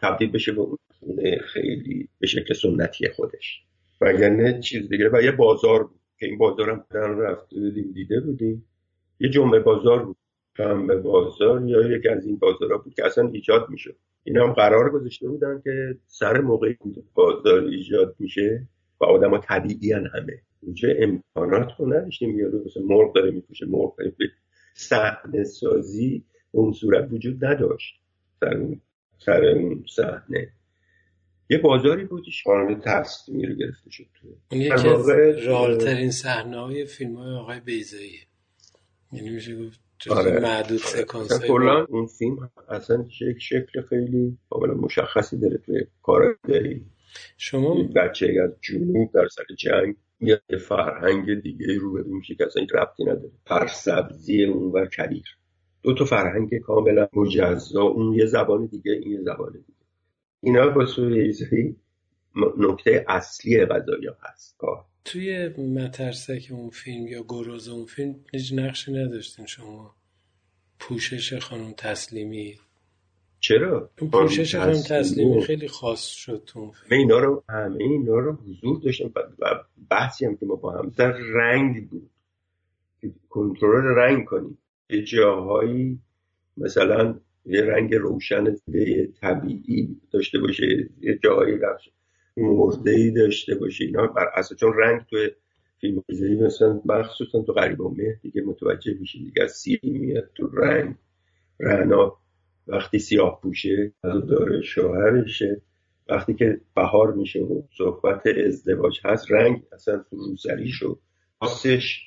[0.00, 3.62] تبدیل بشه به اون خونه خیلی به شکل سنتی خودش.
[4.00, 6.84] وگرنه چیز دیگه و یه بازار بود که این بازار هم
[7.20, 8.66] رفته بودیم دیده بودیم.
[9.20, 10.16] یه جمعه بازار بود
[10.86, 13.96] به بازار یا یکی از این بازارها بود که اصلا ایجاد می‌شد.
[14.24, 16.76] این هم قرار گذاشته بودن که سر موقعی
[17.14, 18.68] بازار ایجاد میشه
[19.00, 20.42] و آدم ها طبیعی همه.
[20.62, 22.30] اینجا امکانات رو نداشتیم
[22.66, 23.94] مثل مرغ داره میپوشه مرغ
[24.76, 28.00] صحنه سازی اون صورت وجود نداشت.
[28.40, 28.80] سر اون
[29.18, 30.48] سر اون صحنه.
[31.50, 34.06] یه بازاری بودش خانم تصمیمی رو گرفته شد
[34.52, 35.08] اون یکی از
[35.46, 38.18] رالترین صحنه های فیلم های آقای بیزایی
[39.12, 40.40] یعنی میشه گفت آره.
[40.40, 46.84] معدود سکانس کلا اون فیلم اصلا شکل شکل خیلی قابل مشخصی داره توی کارگری.
[47.36, 52.68] شما بچه از جنوب در سر جنگ یه فرهنگ دیگه رو میشه که اصلا این
[52.74, 53.32] ربطی نداره.
[53.46, 55.38] پر سبزی اون و کبیر.
[55.82, 57.82] دو تا فرهنگ کاملا مجزا.
[57.82, 59.78] اون یه زبان دیگه این یه زبان دیگه.
[60.40, 61.34] اینا با سوی
[62.58, 64.56] نکته اصلی قضایی هست.
[64.58, 64.84] کار.
[65.04, 69.94] توی مترسک اون فیلم یا گروز اون فیلم هیچ نقشی نداشتین شما.
[70.78, 72.58] پوشش خانم تسلیمی.
[73.48, 77.00] چرا؟ اون پوشش خانم تسلیمی خیلی خاص شد تو فیلم.
[77.00, 81.12] اینا رو همه اینا رو حضور داشتم و بحثی هم که ما با هم در
[81.12, 82.10] رنگ بود.
[83.28, 84.58] کنترل رنگ کنیم.
[84.90, 85.98] یه جاهایی
[86.56, 88.56] مثلا یه رنگ روشن
[89.20, 91.58] طبیعی داشته باشه یه جاهایی
[92.36, 93.84] مرده ای داشته باشه.
[93.84, 95.30] اینا بر اساس چون رنگ توی
[95.80, 96.02] فیلم
[96.46, 100.94] مثلا مخصوصا تو غریب و مه دیگه متوجه میشین دیگه از سیری میاد تو رنگ.
[101.60, 102.18] رنا
[102.66, 105.62] وقتی سیاه پوشه داره شوهرشه.
[106.08, 110.98] وقتی که بهار میشه و صحبت ازدواج هست رنگ اصلا روسری شد
[111.40, 112.00] خاصش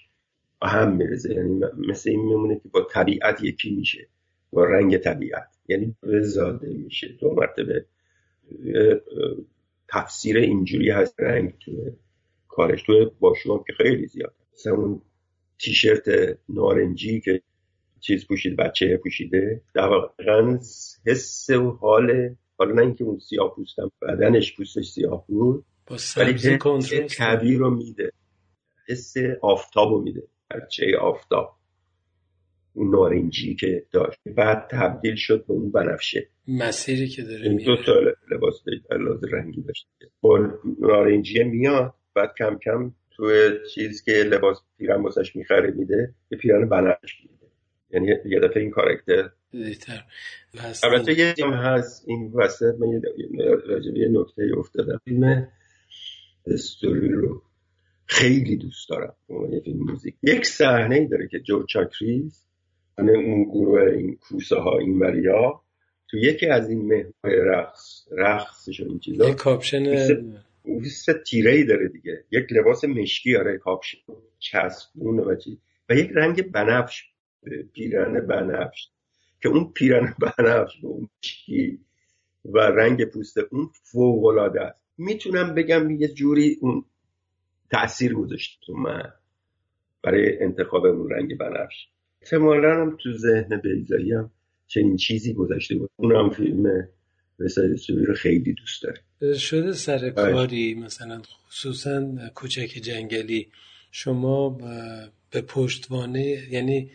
[0.62, 1.34] هم میرزه.
[1.34, 4.08] یعنی مثل این میمونه که با طبیعت یکی میشه.
[4.52, 5.58] با رنگ طبیعت.
[5.68, 7.08] یعنی زاده میشه.
[7.08, 7.86] دو مرتبه
[9.88, 11.20] تفسیر اینجوری هست.
[11.20, 11.72] رنگ تو
[12.48, 12.84] کارش.
[12.84, 14.34] تو باشوام که خیلی زیاد.
[14.54, 15.02] مثلا اون
[15.60, 17.42] تیشرت نارنجی که
[18.00, 19.62] چیز پوشید بچه پوشیده.
[19.76, 20.24] در واقع
[21.06, 25.66] حس و حال حالا نه اینکه اون سیاه پوستم بدنش پوستش سیاه بود
[26.18, 26.58] ولی
[27.18, 28.12] طبیعی رو میده.
[28.88, 30.24] حس آفتاب رو میده.
[30.52, 31.56] بچه آفتاب.
[32.74, 34.20] اون نارنجی که داشت.
[34.36, 36.28] بعد تبدیل شد به اون بنفشه.
[36.48, 37.94] مسیری که داره دو تا
[38.32, 39.88] لباس لباس رنگی داشت.
[40.22, 40.40] با
[40.80, 46.70] نارنجی میاد بعد کم کم توی چیز که لباس پیرن واسش می‌خره میده یه پیرن
[46.70, 47.39] بنفش میده.
[47.92, 49.30] یعنی یه دفعه این کارکتر
[50.84, 52.88] البته یه جام هست این وسط من
[53.96, 55.02] یه نکته افتادم.
[55.06, 55.48] فیلم
[56.46, 57.42] استوری رو
[58.06, 59.16] خیلی دوست دارم.
[59.52, 60.16] یه فیلم موزیک.
[60.24, 62.46] یک صحنه ای داره که جورج چاکریس
[62.98, 65.62] اون گروه این کوسه ها این وریا
[66.08, 69.28] تو یکی از این مهمه رقص رقصش این چیزا.
[69.28, 70.06] یه کاپشن
[70.84, 72.24] سه تیره ای داره دیگه.
[72.32, 73.98] یک لباس مشکی آره کاپشن.
[74.40, 75.58] چسبون و چی.
[75.90, 77.04] و یک رنگ بنفش.
[77.74, 78.88] پیرن بنفش
[79.42, 81.80] که اون پیرن بنفش به اون مشکی
[82.46, 84.82] و رنگ پوست اون فوق العاده است.
[84.98, 86.86] می‌تونم بگم یه جوری اون
[87.72, 89.14] تاثیر گذاشت تو من
[90.04, 91.88] برای انتخاب اون رنگ بنفش.
[92.22, 94.32] احتمالا هم تو ذهن بیزایی هم
[94.68, 95.90] چنین چیزی گذاشته بود.
[95.96, 96.88] اونم فیلم
[97.40, 97.76] رساله
[98.08, 99.02] رو خیلی دوست داره.
[99.36, 103.52] شده سر کاری مثلا خصوصا کوچک جنگلی.
[103.92, 104.50] شما
[105.32, 106.92] به پشتوانه یعنی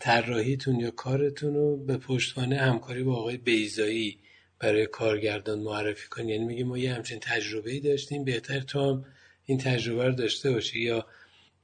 [0.00, 4.18] طراحیتون یا کارتون رو به پشتوانه همکاری با آقای بیزایی
[4.58, 9.04] برای کارگردان معرفی کنید یعنی میگه ما یه همچین تجربه ای داشتیم بهتر تو هم
[9.44, 10.80] این تجربه رو داشته باشی.
[10.80, 11.06] یا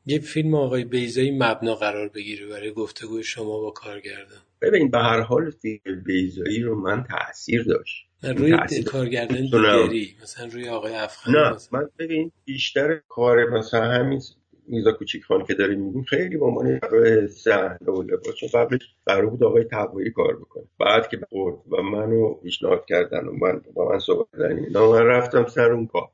[0.06, 4.40] یه فیلم آقای بیزایی مبنا قرار بگیره برای گفتگوی شما با کارگردان.
[4.62, 8.06] ببین به هر حال فیلم بیزایی رو من تاثیر داشت.
[8.22, 14.20] روی کارگردان دیگری مثلا روی آقای افغانی نه من ببین بیشتر کار مثلا همین
[14.68, 16.80] میزا کوچیک خان که داریم میگیم خیلی با عنوان
[17.26, 20.64] صحنه و لباس چون قبلش قرار بود آقای تقوایی کار بکنه.
[20.80, 25.46] بعد که برد و منو پیشنهاد کردن و من با من صحبت کردن من رفتم
[25.46, 26.08] سر اون کار.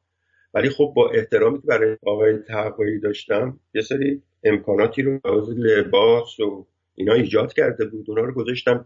[0.54, 6.40] ولی خب با احترامی که برای آقای تقوایی داشتم یه سری امکاناتی رو از لباس
[6.40, 8.10] و اینا ایجاد کرده بود.
[8.10, 8.84] اونا رو گذاشتم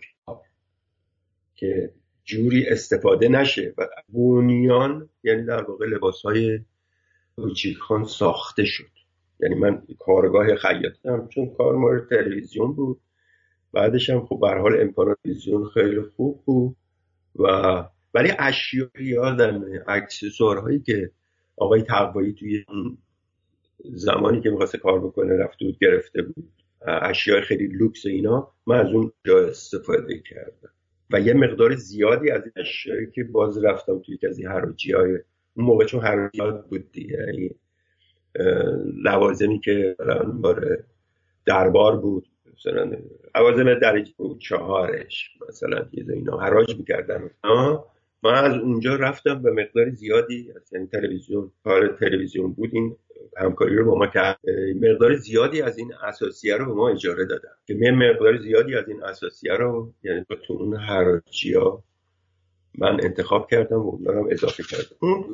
[1.55, 1.91] که
[2.25, 6.61] جوری استفاده نشه و بونیان یعنی در واقع لباس های
[7.81, 8.96] خان ساخته شد.
[9.41, 13.01] یعنی من کارگاه خیاطم چون کار مورد تلویزیون بود.
[13.73, 16.77] بعدش هم خب به حال امکانات تلویزیون خیلی خوب بود
[17.39, 17.47] و
[18.15, 21.11] ولی اشیایی یادم اکسسوارهایی که
[21.57, 22.65] آقای تقوایی توی
[23.85, 26.53] زمانی که می‌خواسته کار بکنه رفته بود گرفته بود.
[26.87, 30.71] اشیاء خیلی لوکس اینا من از اون جا استفاده کردم.
[31.11, 35.19] و یه مقدار زیادی از اشیایی که باز رفتم توی حراجی های
[35.57, 37.51] اون موقع چون حراجی بود دیگه یعنی
[39.05, 39.97] لوازمی که
[40.35, 40.85] باره
[41.47, 42.27] دربار بود
[42.57, 42.93] مثلا
[43.35, 47.31] لوازم درجه بود چهارش مثلا اینا حراج می‌کردن.
[48.23, 52.97] من از اونجا رفتم به مقدار زیادی از یعنی تلویزیون کار تلویزیون بود این
[53.37, 54.39] همکاری رو با ما کرد.
[54.83, 57.49] مقدار زیادی از این اساسیه رو به ما اجاره دادن.
[57.67, 61.83] که من مقدار زیادی از این اساسیه رو یعنی تو اون حراجی ها
[62.79, 64.97] من انتخاب کردم و اون رو اضافه کردم.
[65.01, 65.25] اون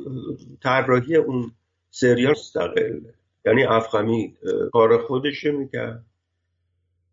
[0.63, 1.51] طراحی اون
[1.95, 2.99] سریال مستقل.
[3.45, 4.35] یعنی افخمی
[4.71, 6.05] کار خودش می‌کرد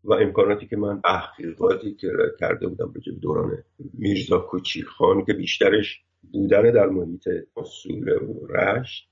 [0.05, 2.09] و امکاناتی که من تحقیقاتی که
[2.41, 3.65] کرده بودم به دوران
[3.95, 6.03] میرزا کوچی خان که بیشترش
[6.33, 9.09] بودن در محیط اصول و رشت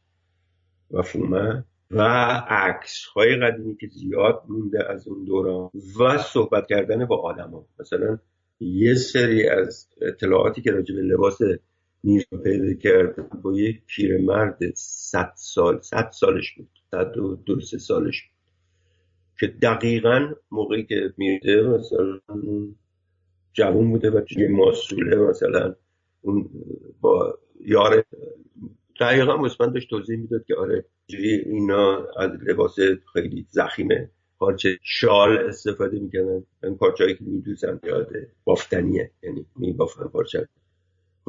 [0.90, 2.02] و فومه و
[2.48, 8.18] عکس های قدیمی که زیاد مونده از اون دوران و صحبت کردن با آدما مثلا
[8.60, 11.38] یه سری از اطلاعاتی که راجع به لباس
[12.02, 17.78] میرزا پیدا کرد با یک پیرمرد صد سال صد سالش بود صد و دو سه
[17.78, 18.38] سالش بود.
[19.40, 22.20] که دقیقا موقعی که میده مثلا
[23.52, 25.74] جوون بوده و یه ماسوله مثلا
[26.20, 26.50] اون
[27.00, 28.04] با یار
[29.00, 32.76] دقیقا مثلا داشت توضیح می‌داد که آره اینا از لباس
[33.12, 40.48] خیلی زخیمه پارچه شال استفاده می‌کنن این پارچه که میدوزن یاده بافتنیه یعنی میبافن پارچه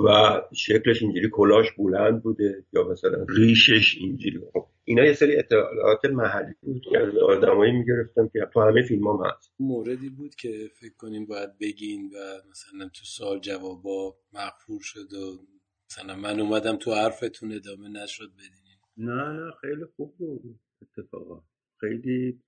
[0.06, 6.06] و شکلش اینجوری کلاش بلند بوده یا مثلا ریشش اینجوری خب اینا یه سری اطلاعات
[6.06, 9.54] محلی بود که از آدمایی می‌گرفتم که تو همه فیلم هم هست.
[9.60, 15.46] موردی بود که فکر کنیم باید بگین و مثلا تو سال جوابا مغفور شد و
[15.92, 21.44] مثلا من اومدم تو حرفتون ادامه نشد بدینیم نه نه خیلی خوب بود اتفاقا.
[21.80, 22.40] خیلی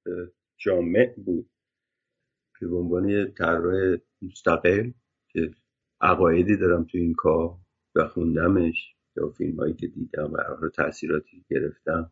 [0.57, 1.49] جامع بود.
[2.59, 4.91] که به عنوان طراح مستقل
[5.33, 5.51] که
[6.01, 7.57] عقایدی دارم تو این کار
[7.95, 12.11] و خوندمش یا فیلم هایی که دیدم و تاثیراتی گرفتم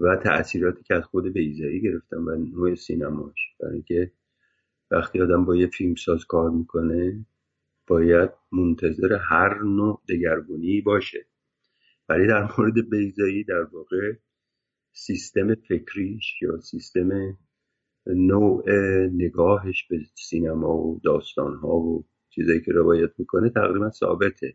[0.00, 3.56] و تاثیراتی که از خود بیزایی گرفتم و نوع سینماش.
[3.60, 4.12] برای اینکه
[4.90, 7.26] وقتی آدم با یه فیلمساز کار می‌کنه
[7.86, 11.26] باید منتظر هر نوع دگرگونی باشه.
[12.08, 14.12] ولی در مورد بیزایی در واقع
[14.92, 17.38] سیستم فکریش یا سیستم
[18.06, 18.70] نوع
[19.12, 22.04] نگاهش به سینما و داستانها و
[22.38, 24.54] چیزایی که روایت می‌کنه تقریبا ثابته.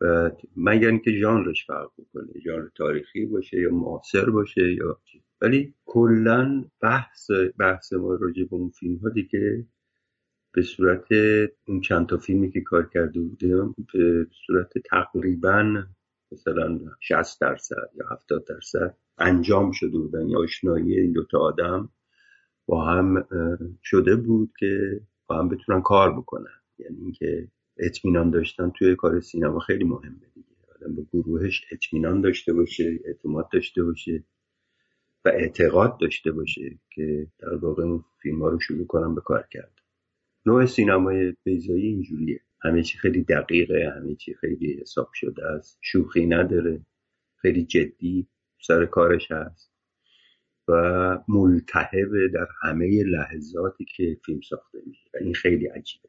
[0.00, 5.00] و مگر اینکه ژانرش فرق بکنه ژانر تاریخی باشه یا معاصر باشه یا
[5.40, 9.66] ولی کلا بحث بحث ما راجع به اون فیلم ها دیگه
[10.52, 11.06] به صورت
[11.68, 15.84] اون چند تا فیلمی که کار کرده بودیم به صورت تقریبا
[16.32, 20.28] مثلا 60 درصد یا 70 درصد انجام شده بودن.
[20.28, 21.88] یا آشنایی این دوتا آدم
[22.66, 23.28] با هم
[23.82, 26.60] شده بود که با هم بتونن کار بکنن.
[26.78, 27.48] یعنی اینکه
[27.78, 30.48] اطمینان داشتن توی کار سینما خیلی مهمه دیگه.
[30.76, 34.24] آدم به گروهش اطمینان داشته باشه اعتماد داشته باشه
[35.24, 39.48] و اعتقاد داشته باشه که در واقع اون فیلم ها رو شروع کنم به کار
[39.50, 39.78] کرد.
[40.46, 42.40] نوع سینمای بیزایی اینجوریه.
[42.62, 45.78] همه چی خیلی دقیقه همه چی خیلی حساب شده است.
[45.80, 46.86] شوخی نداره.
[47.36, 48.28] خیلی جدی
[48.60, 49.72] سر کارش هست.
[50.68, 50.72] و
[51.28, 55.10] ملتهبه در همه لحظاتی که فیلم ساخته میشه.
[55.20, 56.08] این خیلی عجیبه.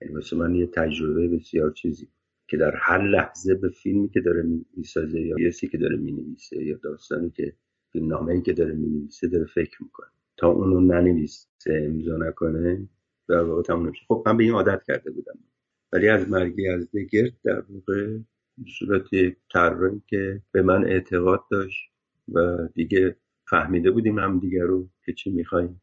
[0.00, 2.08] یعنی واسه من یه تجربه بسیار چیزی
[2.48, 4.44] که در هر لحظه به فیلمی که داره
[4.76, 7.56] می‌سازه یا یسی که داره می‌نویسه یا داستانی که
[7.92, 10.06] فیلم نامه که داره می‌نویسه داره فکر می‌کنه.
[10.36, 12.88] تا اونو ننویسه امضا نکنه
[13.28, 15.38] در واقع تموم نمیشه خب من به این عادت کرده بودم.
[15.92, 18.18] ولی از مرگی از دگرد در واقع
[18.78, 19.06] صورت
[19.52, 21.90] طراحی که به من اعتقاد داشت
[22.28, 23.16] و دیگه
[23.50, 25.82] فهمیده بودیم هم دیگر رو که چی می‌خوایم.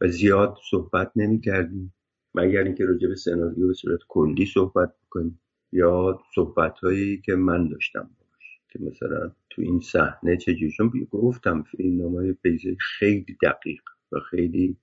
[0.00, 1.94] و زیاد صحبت نمی کردیم
[2.34, 5.40] مگر اینکه راجع به سناریو به صورت کلی صحبت بکنیم
[5.72, 11.62] یا صحبت هایی که من داشتم باش که مثلا تو این صحنه چجوری چون گفتم
[11.62, 14.76] فیلم نامه بیزه خیلی دقیق و خیلی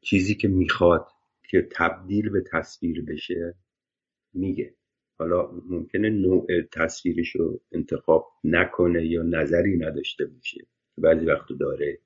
[0.00, 1.06] چیزی که می‌خواد
[1.48, 3.54] که تبدیل به تصویر بشه
[4.34, 4.74] میگه.
[5.18, 10.66] حالا ممکنه نوع تصویرش رو انتخاب نکنه یا نظری نداشته باشه.
[10.98, 11.98] بعضی وقتا داره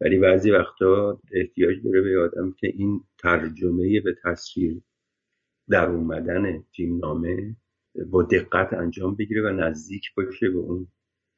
[0.00, 4.80] ولی بعضی وقتا احتیاج داره به آدم که این ترجمه به تصویر
[5.68, 7.56] در اومدن فیلم نامه
[8.10, 10.88] با دقت انجام بگیره و نزدیک باشه به اون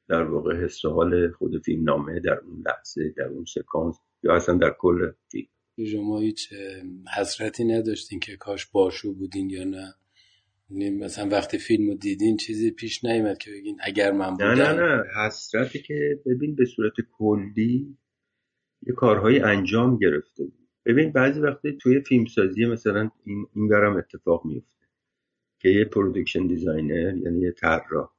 [0.08, 4.54] در واقع حس حال خود فیلم نامه در اون لحظه در اون سکانس یا اصلا
[4.54, 5.48] در کل فیلم.
[5.86, 6.52] شما هیچ
[7.16, 9.94] حسرتی نداشتین که کاش باشو بودین یا نه؟
[10.70, 14.72] یعنی مثلا وقتی فیلم رو دیدین چیزی پیش نیومد که بگین اگر من بودم نه
[14.72, 17.96] نه نه حسرتی که ببین به صورت کلی
[18.82, 20.68] یه کارهایی انجام گرفته بود.
[20.86, 24.86] ببین بعضی وقتی توی فیلمسازی مثلا این این اتفاق میفته
[25.58, 28.10] که یه production designer یعنی یه طراح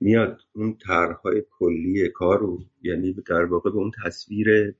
[0.00, 4.74] میاد اون طرحهای کلی کار رو یعنی در واقع به اون تصویر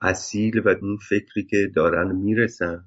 [0.00, 2.84] اصیل و اون فکری که دارن می‌رسن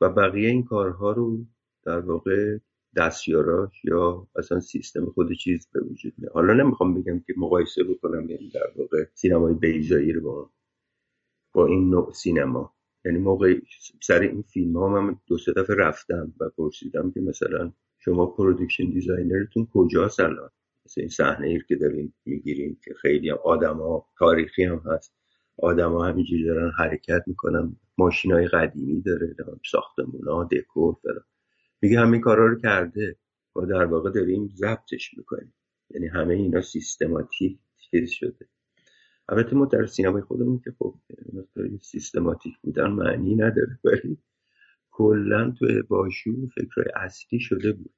[0.00, 1.46] و بقیه این کارها رو
[1.84, 2.58] در واقع
[2.96, 6.32] دستیاراش یا اصلا سیستم خود چیز به وجود میاد.
[6.32, 10.50] حالا نمی‌خوام بگم که مقایسه بکنم یعنی در واقع سینمای بیضایی رو با
[11.52, 12.74] با این نوع سینما.
[13.04, 13.54] یعنی موقع
[14.02, 18.90] سر این فیلم ها من دو سه دفعه رفتم و پرسیدم که مثلا شما production
[18.90, 20.50] designer تون کجاست الان
[20.86, 25.14] مثل این صحنه ای که داریم می‌گیریم که خیلی هم آدم ها تاریخی هم هست.
[25.58, 27.76] آدما همینجوری دارن حرکت می‌کنن.
[27.98, 29.34] ماشین های قدیمی داره
[29.70, 31.24] ساختمون ها دکور داره.
[31.82, 33.16] میگه همین کارا رو کرده.
[33.56, 35.54] ما در واقع داریم ضبطش می‌کنیم.
[35.90, 37.58] یعنی همه اینا سیستماتیک
[37.90, 38.48] چیز شده.
[39.28, 40.94] البته ما در سینمای خودمون که خب
[41.80, 44.18] سیستماتیک بودن معنی نداره ولی
[44.90, 47.94] کلا تو باشو فکرهای اصلی شده بود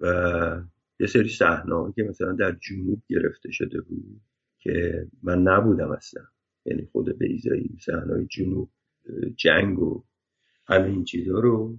[0.00, 0.62] و
[1.00, 4.20] یه سری صحنه که مثلا در جنوب گرفته شده بود
[4.58, 6.22] که من نبودم اصلا.
[6.64, 8.70] یعنی خود بیزایی صحنه جنوب
[9.36, 10.04] جنگ و
[10.66, 11.78] همه این چیزها رو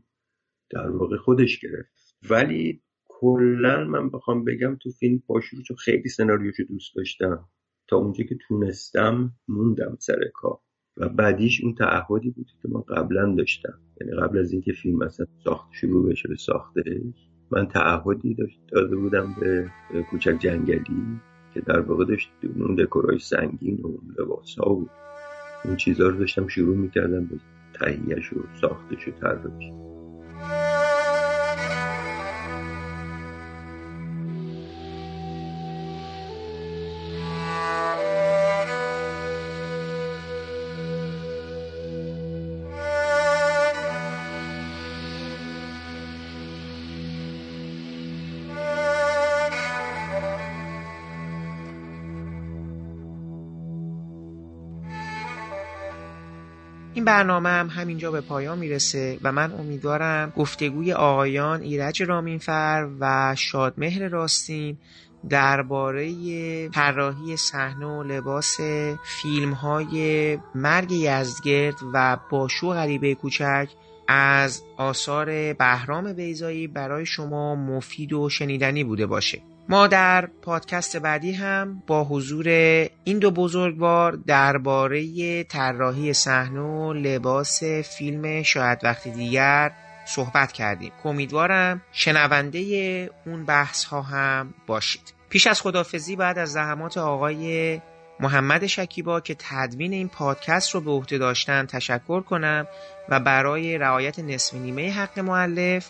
[0.69, 2.15] در واقع خودش گرفت.
[2.29, 7.49] ولی کلا من بخوام بگم تو فیلم باشو چون خیلی سناریوشو دوست داشتم.
[7.93, 10.59] تا اونجا که تونستم موندم سر کار.
[10.97, 13.79] و بعدیش اون تعهدی بود که من قبلا داشتم.
[14.01, 16.83] یعنی قبل از اینکه فیلم مثلا ساخت شروع بشه به ساختش
[17.51, 19.69] من تعهدی داشت داده بودم به
[20.11, 21.19] کوچک جنگلی
[21.53, 24.89] که در واقع داشت اون دکورای سنگین و لباس ها و
[25.65, 27.35] اون چیزها رو داشتم شروع می‌کردم به
[27.73, 29.92] تهیهش و ساختش و طراحیش
[57.13, 64.07] برنامه هم همینجا به پایان می‌رسه و من امیدوارم گفتگوی آقایان ایرج رامینفر و شادمهر
[64.07, 64.77] راستین
[65.29, 68.57] درباره طراحی صحنه و لباس
[69.21, 73.67] فیلم های مرگ یزدگرد و باشو غریبه کوچک
[74.07, 79.41] از آثار بهرام بیزایی برای شما مفید و شنیدنی بوده باشه.
[79.69, 82.47] ما در پادکست بعدی هم با حضور
[83.03, 89.71] این دو بزرگوار درباره طراحی صحنه و لباس فیلم شاید وقتی دیگر
[90.05, 90.91] صحبت کردیم.
[91.05, 92.59] امیدوارم شنونده
[93.25, 95.13] اون بحث ها هم باشید.
[95.29, 97.81] پیش از خدافزی بعد از زحمات آقای
[98.19, 102.67] محمد شکیبا که تدوین این پادکست رو به عهده داشتن تشکر کنم
[103.09, 105.89] و برای رعایت نصف نیمه حق معلف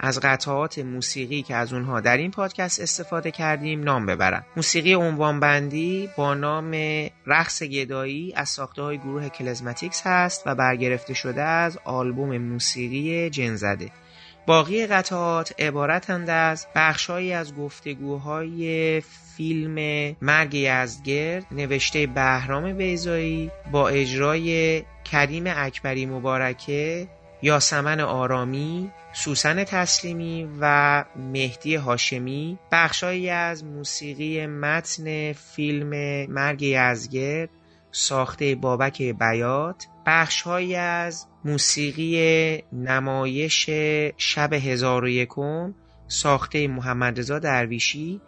[0.00, 4.44] از قطعات موسیقی که از اونها در این پادکست استفاده کردیم نام ببرم.
[4.56, 6.74] موسیقی عنوانبندی با نام
[7.26, 13.90] رقص گدایی از ساخته های گروه کلزماتیکس هست و برگرفته شده از آلبوم موسیقی جنزده
[14.46, 19.02] باقی قطعات عبارتند از بخشهایی از گفتگوهای
[19.36, 27.08] فیلم مرگ یزدگرد نوشته بهرام بیزایی با اجرای کریم اکبری مبارکه
[27.42, 35.90] یاسمن آرامی، سوسن تسلیمی و مهدی هاشمی بخشهایی از موسیقی متن فیلم
[36.32, 37.50] مرگ یزگرد
[37.92, 43.70] ساخته بابک بیات بخشهایی از موسیقی نمایش
[44.16, 45.74] شب هزار و یکم
[46.08, 48.20] ساخته محمد رضا درویشی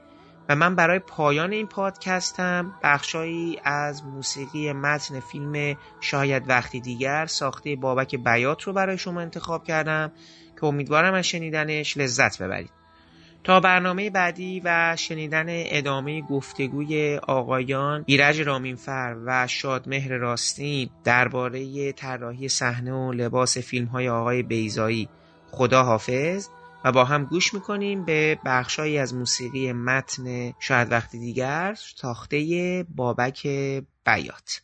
[0.51, 7.77] و من برای پایان این پادکستم بخشایی از موسیقی متن فیلم شاید وقتی دیگر ساخته
[7.77, 10.13] بابک بیات رو برای شما انتخاب کردم
[10.61, 12.71] که امیدوارم از شنیدنش لذت ببرید.
[13.45, 22.49] تا برنامه بعدی و شنیدن ادامه گفتگوی آقایان ایرج رامینفر و شادمهر راستین درباره طراحی
[22.49, 25.09] صحنه و لباس فیلم های آقای بیزایی
[25.51, 26.49] خدا حافظ
[26.85, 33.47] و با هم گوش می‌کنیم به بخشایی از موسیقی متن شاید وقتی دیگر تاخته بابک
[34.07, 34.63] بیات.